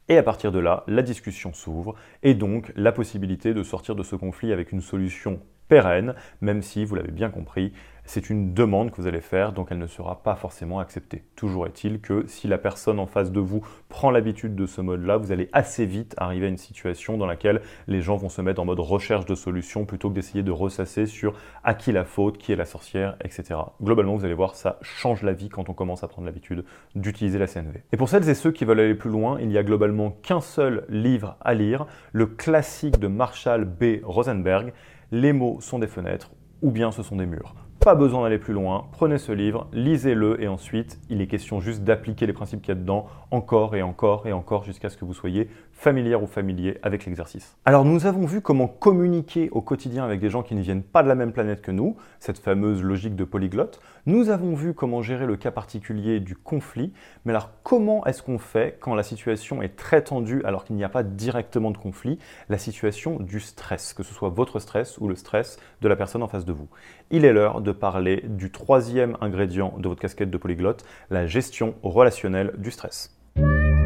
[0.09, 4.03] Et à partir de là, la discussion s'ouvre et donc la possibilité de sortir de
[4.03, 7.73] ce conflit avec une solution pérenne, même si, vous l'avez bien compris,
[8.05, 11.23] c'est une demande que vous allez faire, donc elle ne sera pas forcément acceptée.
[11.35, 15.17] Toujours est-il que si la personne en face de vous prend l'habitude de ce mode-là,
[15.17, 18.61] vous allez assez vite arriver à une situation dans laquelle les gens vont se mettre
[18.61, 22.37] en mode recherche de solutions plutôt que d'essayer de ressasser sur à qui la faute,
[22.37, 23.59] qui est la sorcière, etc.
[23.81, 26.63] Globalement, vous allez voir, ça change la vie quand on commence à prendre l'habitude
[26.93, 27.83] d'utiliser la CNV.
[27.91, 30.41] Et pour celles et ceux qui veulent aller plus loin, il n'y a globalement qu'un
[30.41, 34.01] seul livre à lire, le classique de Marshall B.
[34.03, 34.73] Rosenberg,
[35.11, 37.53] Les mots sont des fenêtres ou bien ce sont des murs.
[37.85, 41.83] Pas besoin d'aller plus loin, prenez ce livre, lisez-le et ensuite il est question juste
[41.83, 45.05] d'appliquer les principes qu'il y a dedans encore et encore et encore jusqu'à ce que
[45.05, 47.55] vous soyez familière ou familier avec l'exercice.
[47.65, 51.03] Alors nous avons vu comment communiquer au quotidien avec des gens qui ne viennent pas
[51.03, 53.81] de la même planète que nous, cette fameuse logique de polyglotte.
[54.05, 56.93] Nous avons vu comment gérer le cas particulier du conflit,
[57.25, 60.83] mais alors comment est-ce qu'on fait quand la situation est très tendue alors qu'il n'y
[60.83, 65.07] a pas directement de conflit, la situation du stress, que ce soit votre stress ou
[65.07, 66.69] le stress de la personne en face de vous?
[67.11, 71.75] Il est l'heure de parler du troisième ingrédient de votre casquette de polyglotte, la gestion
[71.83, 73.15] relationnelle du stress.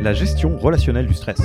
[0.01, 1.41] La gestion relationnelle du stress.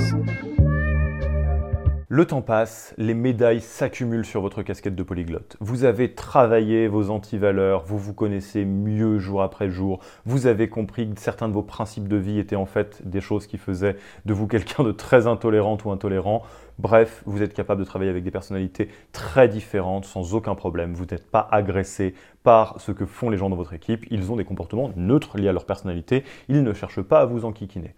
[2.07, 5.57] Le temps passe, les médailles s'accumulent sur votre casquette de polyglotte.
[5.59, 11.13] Vous avez travaillé vos antivaleurs, vous vous connaissez mieux jour après jour, vous avez compris
[11.13, 14.33] que certains de vos principes de vie étaient en fait des choses qui faisaient de
[14.33, 16.43] vous quelqu'un de très intolérant ou intolérant.
[16.79, 20.93] Bref, vous êtes capable de travailler avec des personnalités très différentes sans aucun problème.
[20.93, 22.13] Vous n'êtes pas agressé
[22.43, 24.05] par ce que font les gens dans votre équipe.
[24.11, 26.23] Ils ont des comportements neutres liés à leur personnalité.
[26.47, 27.95] Ils ne cherchent pas à vous enquiquiner.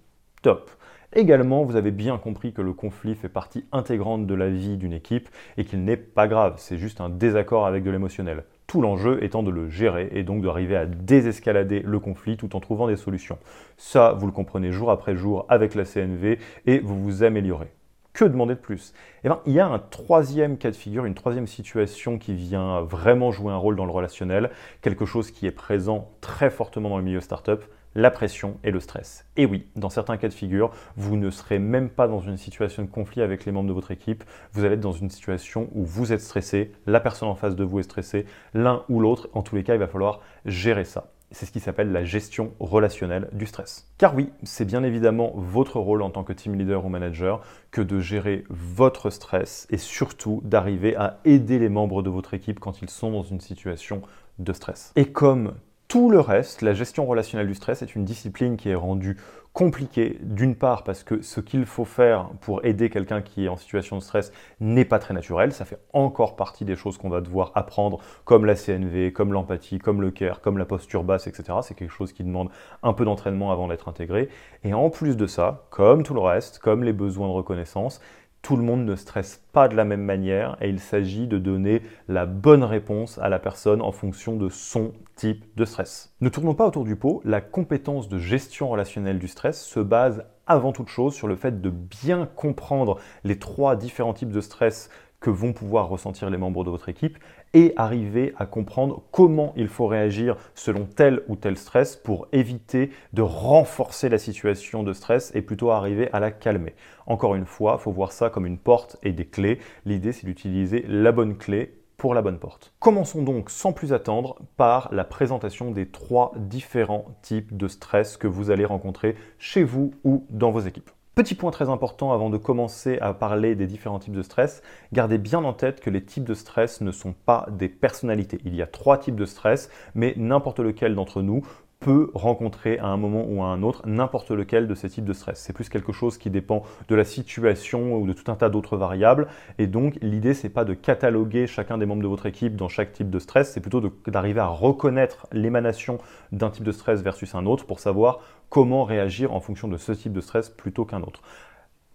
[1.13, 4.91] Également, vous avez bien compris que le conflit fait partie intégrante de la vie d'une
[4.91, 8.43] équipe et qu'il n'est pas grave, c'est juste un désaccord avec de l'émotionnel.
[8.67, 12.60] Tout l'enjeu étant de le gérer et donc d'arriver à désescalader le conflit tout en
[12.60, 13.39] trouvant des solutions.
[13.77, 17.71] Ça, vous le comprenez jour après jour avec la CNV et vous vous améliorez.
[18.12, 18.93] Que demander de plus?
[19.23, 22.81] Eh bien, il y a un troisième cas de figure, une troisième situation qui vient
[22.81, 24.49] vraiment jouer un rôle dans le relationnel,
[24.81, 27.63] quelque chose qui est présent très fortement dans le milieu startup,
[27.97, 29.25] la pression et le stress.
[29.38, 32.83] Et oui, dans certains cas de figure, vous ne serez même pas dans une situation
[32.83, 35.83] de conflit avec les membres de votre équipe, vous allez être dans une situation où
[35.83, 39.41] vous êtes stressé, la personne en face de vous est stressée, l'un ou l'autre, en
[39.41, 41.12] tous les cas, il va falloir gérer ça.
[41.31, 43.91] C'est ce qui s'appelle la gestion relationnelle du stress.
[43.97, 47.81] Car oui, c'est bien évidemment votre rôle en tant que team leader ou manager que
[47.81, 52.83] de gérer votre stress et surtout d'arriver à aider les membres de votre équipe quand
[52.83, 54.03] ils sont dans une situation
[54.39, 54.93] de stress.
[54.95, 55.55] Et comme
[55.88, 59.15] Tout le reste, la gestion relationnelle du stress est une discipline qui est rendue
[59.54, 63.56] compliquée, d'une part parce que ce qu'il faut faire pour aider quelqu'un qui est en
[63.56, 67.21] situation de stress n'est pas très naturel, ça fait encore partie des choses qu'on va
[67.21, 71.60] devoir apprendre, comme la CNV, comme l'empathie, comme le care, comme la posture basse, etc.
[71.62, 72.50] C'est quelque chose qui demande
[72.84, 74.28] un peu d'entraînement avant d'être intégré.
[74.65, 78.02] Et en plus de ça, comme tout le reste, comme les besoins de reconnaissance,
[78.41, 81.82] tout le monde ne stresse pas de la même manière et il s'agit de donner
[82.08, 86.15] la bonne réponse à la personne en fonction de son type de stress.
[86.21, 90.23] Ne tournons pas autour du pot, la compétence de gestion relationnelle du stress se base
[90.45, 94.89] avant toute chose sur le fait de bien comprendre les trois différents types de stress
[95.19, 97.17] que vont pouvoir ressentir les membres de votre équipe
[97.53, 102.91] et arriver à comprendre comment il faut réagir selon tel ou tel stress pour éviter
[103.13, 106.75] de renforcer la situation de stress et plutôt arriver à la calmer.
[107.05, 109.60] Encore une fois, il faut voir ça comme une porte et des clés.
[109.86, 112.73] L'idée, c'est d'utiliser la bonne clé pour la bonne porte.
[112.79, 118.27] Commençons donc sans plus attendre par la présentation des trois différents types de stress que
[118.27, 120.91] vous allez rencontrer chez vous ou dans vos équipes.
[121.17, 124.62] Petit point très important avant de commencer à parler des différents types de stress,
[124.93, 128.38] gardez bien en tête que les types de stress ne sont pas des personnalités.
[128.45, 131.43] Il y a trois types de stress, mais n'importe lequel d'entre nous
[131.79, 135.13] peut rencontrer à un moment ou à un autre n'importe lequel de ces types de
[135.13, 135.39] stress.
[135.39, 138.77] C'est plus quelque chose qui dépend de la situation ou de tout un tas d'autres
[138.77, 139.27] variables.
[139.59, 142.93] Et donc, l'idée, c'est pas de cataloguer chacun des membres de votre équipe dans chaque
[142.93, 145.99] type de stress, c'est plutôt d'arriver à reconnaître l'émanation
[146.31, 149.91] d'un type de stress versus un autre pour savoir comment réagir en fonction de ce
[149.91, 151.21] type de stress plutôt qu'un autre.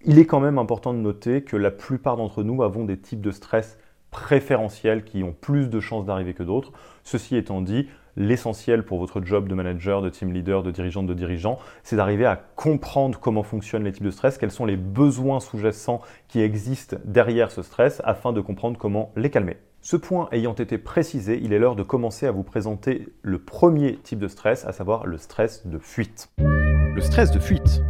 [0.05, 3.21] Il est quand même important de noter que la plupart d'entre nous avons des types
[3.21, 3.79] de stress
[4.11, 6.73] préférentiels qui ont plus de chances d'arriver que d'autres.
[7.03, 11.15] Ceci étant dit, l'essentiel pour votre job de manager, de team leader, de dirigeante, de
[11.15, 15.41] dirigeant, c'est d'arriver à comprendre comment fonctionnent les types de stress, quels sont les besoins
[15.41, 19.57] sous-jacents qui existent derrière ce stress afin de comprendre comment les calmer.
[19.81, 23.97] Ce point ayant été précisé, il est l'heure de commencer à vous présenter le premier
[23.97, 26.29] type de stress, à savoir le stress de fuite.
[26.39, 27.83] Le stress de fuite.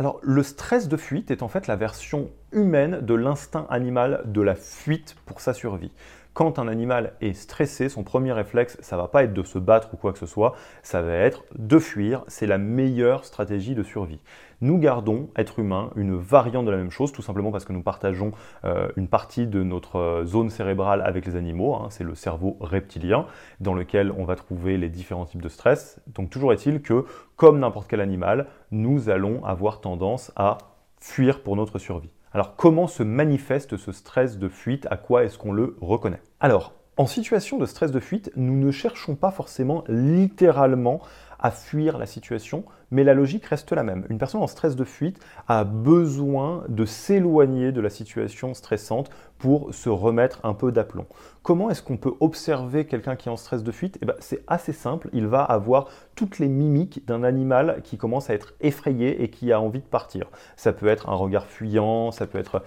[0.00, 4.40] Alors, le stress de fuite est en fait la version humaine de l'instinct animal de
[4.40, 5.92] la fuite pour sa survie.
[6.38, 9.92] Quand un animal est stressé, son premier réflexe, ça va pas être de se battre
[9.92, 12.22] ou quoi que ce soit, ça va être de fuir.
[12.28, 14.20] C'est la meilleure stratégie de survie.
[14.60, 17.82] Nous gardons, être humain, une variante de la même chose, tout simplement parce que nous
[17.82, 18.30] partageons
[18.64, 21.74] euh, une partie de notre euh, zone cérébrale avec les animaux.
[21.74, 21.88] Hein.
[21.90, 23.26] c'est le cerveau reptilien,
[23.58, 26.00] dans lequel on va trouver les différents types de stress.
[26.06, 30.58] Donc toujours est-il que, comme n'importe quel animal, nous allons avoir tendance à
[31.00, 32.10] fuir pour notre survie.
[32.32, 34.86] Alors comment se manifeste ce stress de fuite?
[34.90, 36.22] À quoi est-ce qu'on le reconnaît?
[36.40, 41.00] Alors, en situation de stress de fuite, nous ne cherchons pas forcément littéralement
[41.38, 44.04] à fuir la situation, mais la logique reste la même.
[44.08, 49.72] Une personne en stress de fuite a besoin de s'éloigner de la situation stressante pour
[49.72, 51.06] se remettre un peu d'aplomb.
[51.42, 53.98] Comment est-ce qu'on peut observer quelqu'un qui est en stress de fuite?
[54.02, 58.30] Eh ben, C'est assez simple, il va avoir toutes les mimiques d'un animal qui commence
[58.30, 60.26] à être effrayé et qui a envie de partir.
[60.56, 62.62] Ça peut être un regard fuyant, ça peut être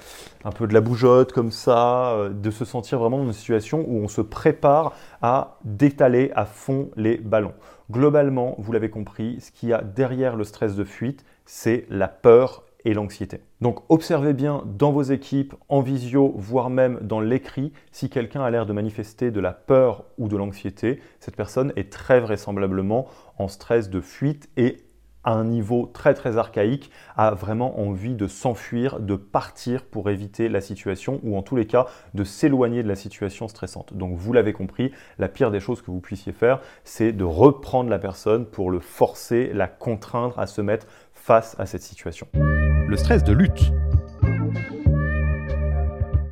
[0.46, 3.84] un peu de la bougeotte comme ça, euh, de se sentir vraiment dans une situation
[3.88, 7.54] où on se prépare à détaler à fond les ballons.
[7.92, 12.08] Globalement, vous l'avez compris, ce qu'il y a derrière le stress de fuite, c'est la
[12.08, 13.42] peur et l'anxiété.
[13.60, 18.50] Donc observez bien dans vos équipes, en visio, voire même dans l'écrit, si quelqu'un a
[18.50, 23.50] l'air de manifester de la peur ou de l'anxiété, cette personne est très vraisemblablement en
[23.50, 24.78] stress de fuite et
[25.24, 30.50] à un niveau très très archaïque, a vraiment envie de s'enfuir, de partir pour éviter
[30.50, 33.94] la situation ou en tous les cas de s'éloigner de la situation stressante.
[33.94, 37.90] Donc vous l'avez compris, la pire des choses que vous puissiez faire, c'est de reprendre
[37.90, 42.28] la personne pour le forcer, la contraindre à se mettre face à cette situation.
[42.34, 43.72] Le stress de lutte.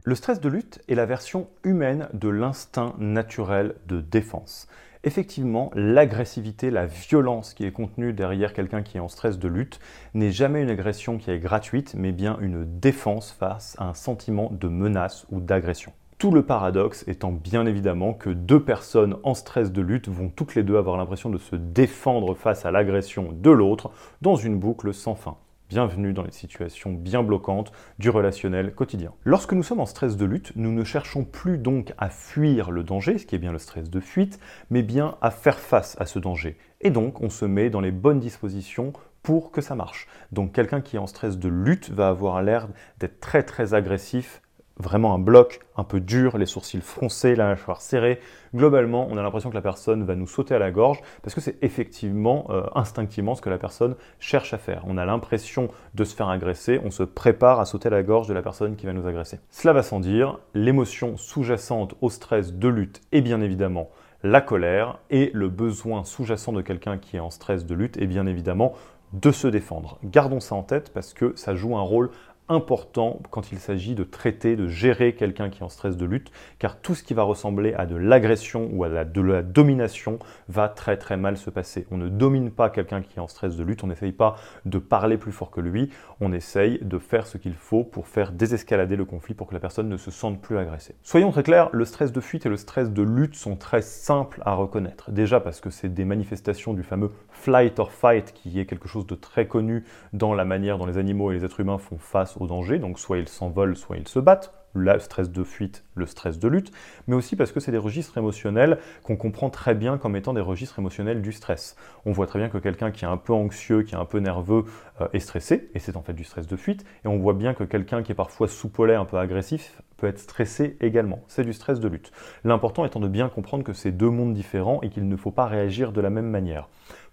[0.09, 4.67] Le stress de lutte est la version humaine de l'instinct naturel de défense
[5.03, 9.79] effectivement, l'agressivité, la violence qui est contenue derrière quelqu'un qui est en stress de lutte
[10.15, 14.49] n'est jamais une agression qui est gratuite, mais bien une défense face à un sentiment
[14.51, 15.93] de menace ou d'agression.
[16.17, 20.55] Tout le paradoxe étant bien évidemment que deux personnes en stress de lutte vont toutes
[20.55, 23.91] les deux avoir l'impression de se défendre face à l'agression de l'autre
[24.23, 25.37] dans une boucle sans fin.
[25.69, 29.13] Bienvenue dans les situations bien bloquantes du relationnel quotidien.
[29.23, 32.81] Lorsque nous sommes en stress de lutte, nous ne cherchons plus donc à fuir le
[32.81, 34.39] danger, ce qui est bien le stress de fuite,
[34.71, 36.57] mais bien à faire face à ce danger.
[36.81, 40.07] Et donc on se met dans les bonnes dispositions pour que ça marche.
[40.31, 44.41] Donc quelqu'un qui est en stress de lutte va avoir l'air d'être très très agressif
[44.79, 48.19] vraiment un bloc un peu dur, les sourcils froncés, la mâchoire serrée.
[48.55, 51.41] Globalement, on a l'impression que la personne va nous sauter à la gorge parce que
[51.41, 54.83] c'est effectivement euh, instinctivement ce que la personne cherche à faire.
[54.87, 58.27] On a l'impression de se faire agresser, on se prépare à sauter à la gorge
[58.27, 59.39] de la personne qui va nous agresser.
[59.49, 63.89] Cela va sans dire, l'émotion sous-jacente au stress de lutte est bien évidemment
[64.23, 68.07] la colère et le besoin sous-jacent de quelqu'un qui est en stress de lutte est
[68.07, 68.73] bien évidemment
[69.13, 69.97] de se défendre.
[70.03, 72.11] Gardons ça en tête parce que ça joue un rôle
[72.49, 76.31] important quand il s'agit de traiter, de gérer quelqu'un qui est en stress de lutte,
[76.57, 80.67] car tout ce qui va ressembler à de l'agression ou à de la domination va
[80.67, 81.87] très très mal se passer.
[81.91, 84.35] On ne domine pas quelqu'un qui est en stress de lutte, on n'essaye pas
[84.65, 85.89] de parler plus fort que lui,
[86.19, 89.59] on essaye de faire ce qu'il faut pour faire désescalader le conflit pour que la
[89.59, 90.95] personne ne se sente plus agressée.
[91.03, 94.41] Soyons très clairs, le stress de fuite et le stress de lutte sont très simples
[94.45, 95.11] à reconnaître.
[95.11, 99.05] Déjà parce que c'est des manifestations du fameux flight or fight qui est quelque chose
[99.05, 99.83] de très connu
[100.13, 102.99] dans la manière dont les animaux et les êtres humains font face au danger, donc
[102.99, 106.71] soit ils s'envolent, soit ils se battent, le stress de fuite, le stress de lutte,
[107.07, 110.41] mais aussi parce que c'est des registres émotionnels qu'on comprend très bien comme étant des
[110.41, 111.75] registres émotionnels du stress.
[112.05, 114.19] On voit très bien que quelqu'un qui est un peu anxieux, qui est un peu
[114.19, 114.65] nerveux,
[115.01, 117.53] euh, est stressé, et c'est en fait du stress de fuite, et on voit bien
[117.53, 121.23] que quelqu'un qui est parfois soupolé, un peu agressif, peut être stressé également.
[121.27, 122.11] C'est du stress de lutte.
[122.43, 125.45] L'important étant de bien comprendre que c'est deux mondes différents et qu'il ne faut pas
[125.45, 126.69] réagir de la même manière.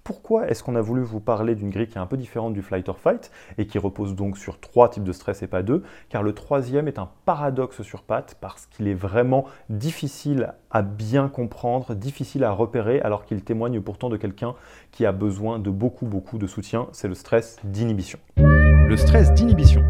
[0.06, 2.62] Pourquoi est-ce qu'on a voulu vous parler d'une grille qui est un peu différente du
[2.62, 5.82] flight or fight et qui repose donc sur trois types de stress et pas deux
[6.10, 11.28] Car le troisième est un paradoxe sur pattes parce qu'il est vraiment difficile à bien
[11.28, 14.54] comprendre, difficile à repérer alors qu'il témoigne pourtant de quelqu'un
[14.92, 18.20] qui a besoin de beaucoup beaucoup de soutien, c'est le stress d'inhibition.
[18.36, 19.82] Le stress d'inhibition.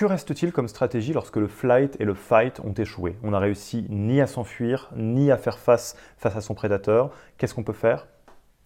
[0.00, 3.18] Que reste-t-il comme stratégie lorsque le flight et le fight ont échoué?
[3.22, 7.10] On n'a réussi ni à s'enfuir, ni à faire face face à son prédateur.
[7.36, 8.06] Qu'est-ce qu'on peut faire?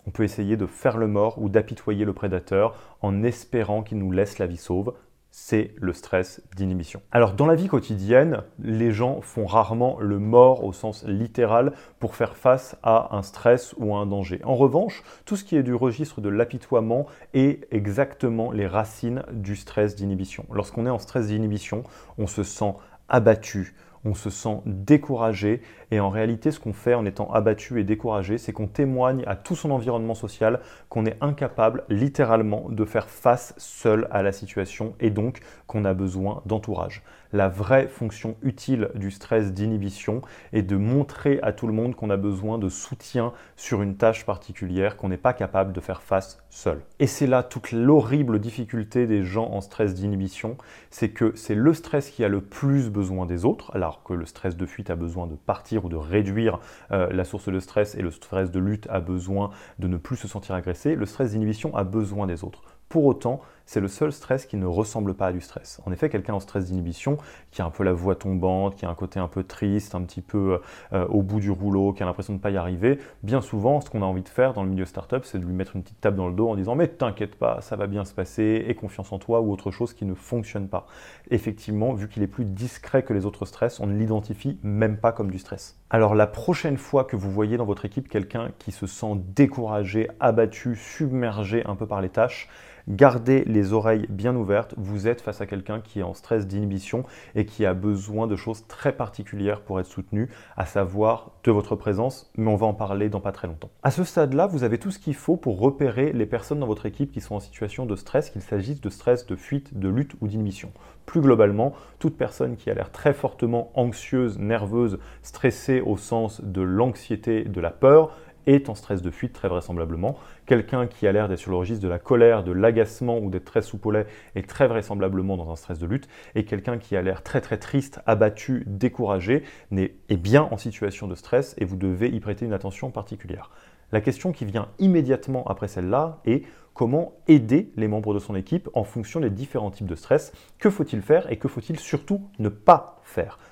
[0.07, 4.13] On peut essayer de faire le mort ou d'apitoyer le prédateur en espérant qu'il nous
[4.13, 4.95] laisse la vie sauve
[5.37, 7.03] c'est le stress d'inhibition.
[7.11, 12.15] Alors dans la vie quotidienne, les gens font rarement le mort au sens littéral pour
[12.15, 14.41] faire face à un stress ou à un danger.
[14.45, 19.57] En revanche, tout ce qui est du registre de l'apitoiement est exactement les racines du
[19.57, 20.47] stress d'inhibition.
[20.53, 21.83] Lorsqu'on est en stress d'inhibition,
[22.17, 22.73] on se sent
[23.09, 23.75] abattu,
[24.05, 25.63] on se sent découragé
[25.95, 29.37] et en réalité ce qu'on fait en étant abattu et découragé, c'est qu'on témoigne à
[29.37, 34.97] tout son environnement social qu'on est incapable littéralement de faire face seul à la situation
[34.99, 35.39] et donc
[35.69, 37.05] qu'on a besoin d'entourage.
[37.35, 40.23] La vraie fonction utile du stress d'inhibition
[40.53, 44.25] est de montrer à tout le monde qu'on a besoin de soutien sur une tâche
[44.25, 46.81] particulière qu'on n'est pas capable de faire face seul.
[47.01, 50.57] Et c'est là toute l'horrible difficulté des gens en stress d'inhibition,
[50.91, 54.27] c'est que c'est le stress qui a le plus besoin des autres, alors que le
[54.27, 56.59] stress de fuite a besoin de partir ou de réduire
[56.91, 60.17] euh, la source de stress et le stress de lutte a besoin de ne plus
[60.17, 62.63] se sentir agressé, le stress d'inhibition a besoin des autres.
[62.89, 65.81] Pour autant, c'est le seul stress qui ne ressemble pas à du stress.
[65.87, 67.17] En effet, quelqu'un en stress d'inhibition,
[67.51, 70.03] qui a un peu la voix tombante, qui a un côté un peu triste, un
[70.03, 70.61] petit peu
[70.93, 73.81] euh, au bout du rouleau, qui a l'impression de ne pas y arriver, bien souvent,
[73.81, 75.83] ce qu'on a envie de faire dans le milieu startup, c'est de lui mettre une
[75.83, 78.65] petite tape dans le dos en disant Mais t'inquiète pas, ça va bien se passer,
[78.69, 80.87] aie confiance en toi, ou autre chose qui ne fonctionne pas.
[81.31, 85.13] Effectivement, vu qu'il est plus discret que les autres stress, on ne l'identifie même pas
[85.13, 85.79] comme du stress.
[85.91, 90.09] Alors la prochaine fois que vous voyez dans votre équipe quelqu'un qui se sent découragé,
[90.21, 92.49] abattu, submergé un peu par les tâches,
[92.87, 97.05] Gardez les oreilles bien ouvertes, vous êtes face à quelqu'un qui est en stress d'inhibition
[97.35, 101.77] et qui a besoin de choses très particulières pour être soutenu, à savoir de votre
[101.77, 103.71] présence, mais on va en parler dans pas très longtemps.
[103.83, 106.87] À ce stade-là, vous avez tout ce qu'il faut pour repérer les personnes dans votre
[106.87, 110.15] équipe qui sont en situation de stress, qu'il s'agisse de stress, de fuite, de lutte
[110.21, 110.73] ou d'inhibition.
[111.07, 116.63] Plus globalement, toute personne qui a l'air très fortement anxieuse, nerveuse, stressée au sens de
[116.63, 118.17] l'anxiété, de la peur,
[118.47, 120.19] est en stress de fuite très vraisemblablement.
[120.47, 123.45] Quelqu'un qui a l'air d'être sur le registre de la colère, de l'agacement ou d'être
[123.45, 126.09] très soupolé est très vraisemblablement dans un stress de lutte.
[126.35, 129.43] Et quelqu'un qui a l'air très très triste, abattu, découragé
[129.73, 133.51] est bien en situation de stress et vous devez y prêter une attention particulière.
[133.93, 136.43] La question qui vient immédiatement après celle-là est
[136.73, 140.33] comment aider les membres de son équipe en fonction des différents types de stress.
[140.59, 142.94] Que faut-il faire et que faut-il surtout ne pas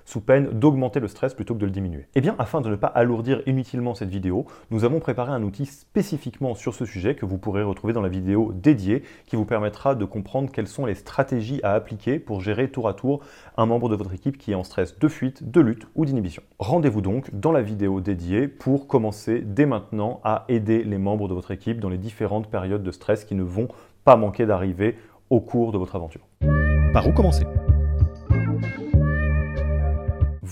[0.05, 2.77] sous peine d'augmenter le stress plutôt que de le diminuer Eh bien, afin de ne
[2.77, 7.27] pas alourdir inutilement cette vidéo, nous avons préparé un outil spécifiquement sur ce sujet que
[7.27, 10.95] vous pourrez retrouver dans la vidéo dédiée qui vous permettra de comprendre quelles sont les
[10.95, 13.21] stratégies à appliquer pour gérer tour à tour
[13.57, 16.43] un membre de votre équipe qui est en stress de fuite, de lutte ou d'inhibition.
[16.59, 21.35] Rendez-vous donc dans la vidéo dédiée pour commencer dès maintenant à aider les membres de
[21.35, 23.69] votre équipe dans les différentes périodes de stress qui ne vont
[24.05, 24.97] pas manquer d'arriver
[25.31, 26.27] au cours de votre aventure.
[26.93, 27.47] Par où commencer?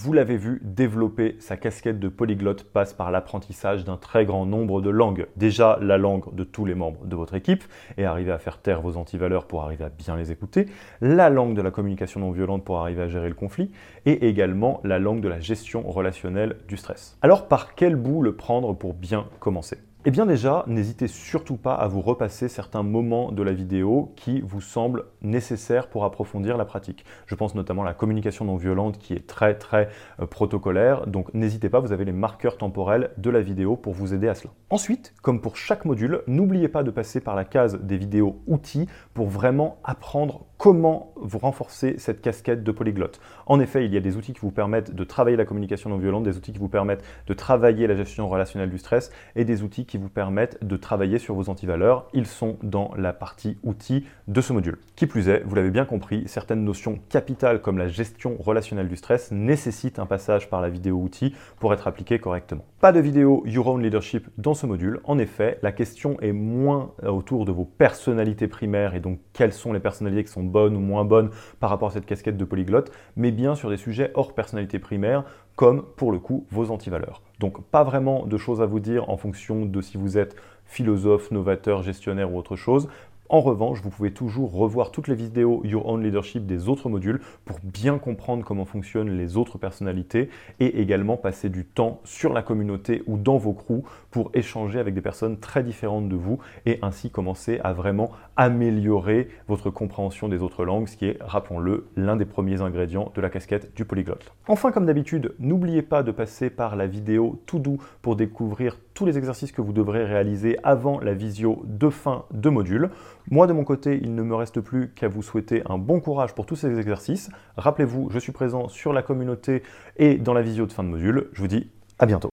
[0.02, 4.80] Vous l'avez vu, développer sa casquette de polyglotte passe par l'apprentissage d'un très grand nombre
[4.80, 5.26] de langues.
[5.36, 7.64] Déjà la langue de tous les membres de votre équipe
[7.98, 10.70] et arriver à faire taire vos antivaleurs pour arriver à bien les écouter,
[11.02, 13.72] la langue de la communication non violente pour arriver à gérer le conflit
[14.06, 17.18] et également la langue de la gestion relationnelle du stress.
[17.20, 19.76] Alors par quel bout le prendre pour bien commencer?
[20.06, 24.40] Eh bien déjà, n'hésitez surtout pas à vous repasser certains moments de la vidéo qui
[24.40, 27.04] vous semblent nécessaires pour approfondir la pratique.
[27.26, 31.34] Je pense notamment à la communication non violente qui est très très euh, protocolaire, donc
[31.34, 34.54] n'hésitez pas, vous avez les marqueurs temporels de la vidéo pour vous aider à cela.
[34.70, 38.88] Ensuite, comme pour chaque module, n'oubliez pas de passer par la case des vidéos outils
[39.12, 43.18] pour vraiment apprendre comment vous renforcer cette casquette de polyglotte?
[43.46, 45.96] En effet, il y a des outils qui vous permettent de travailler la communication non
[45.96, 49.62] violente, des outils qui vous permettent de travailler la gestion relationnelle du stress et des
[49.62, 52.08] outils qui vous permettent de travailler sur vos antivaleurs.
[52.12, 54.76] Ils sont dans la partie outils de ce module.
[54.96, 58.96] Qui plus est, vous l'avez bien compris, certaines notions capitales comme la gestion relationnelle du
[58.96, 62.66] stress nécessitent un passage par la vidéo outils pour être appliquées correctement.
[62.80, 65.00] Pas de vidéo Your Own Leadership dans ce module.
[65.04, 69.72] En effet, la question est moins autour de vos personnalités primaires et donc quelles sont
[69.72, 71.30] les personnalités qui sont bonne ou moins bonne
[71.60, 75.24] par rapport à cette casquette de polyglotte, mais bien sur des sujets hors personnalité primaire,
[75.56, 77.22] comme pour le coup vos antivaleurs.
[77.38, 80.36] Donc pas vraiment de choses à vous dire en fonction de si vous êtes
[80.66, 82.88] philosophe, novateur, gestionnaire ou autre chose.
[83.32, 87.20] En revanche, vous pouvez toujours revoir toutes les vidéos Your Own Leadership des autres modules
[87.44, 92.42] pour bien comprendre comment fonctionnent les autres personnalités et également passer du temps sur la
[92.42, 96.78] communauté ou dans vos crews pour échanger avec des personnes très différentes de vous et
[96.82, 102.16] ainsi commencer à vraiment améliorer votre compréhension des autres langues, ce qui est, rappelons-le, l'un
[102.16, 104.32] des premiers ingrédients de la casquette du polyglotte.
[104.48, 109.06] Enfin, comme d'habitude, n'oubliez pas de passer par la vidéo tout doux pour découvrir tous
[109.06, 112.90] les exercices que vous devrez réaliser avant la visio de fin de module.
[113.30, 116.34] Moi, de mon côté, il ne me reste plus qu'à vous souhaiter un bon courage
[116.34, 117.30] pour tous ces exercices.
[117.56, 119.62] Rappelez-vous, je suis présent sur la communauté
[119.96, 121.28] et dans la visio de fin de module.
[121.32, 122.28] Je vous dis à bientôt.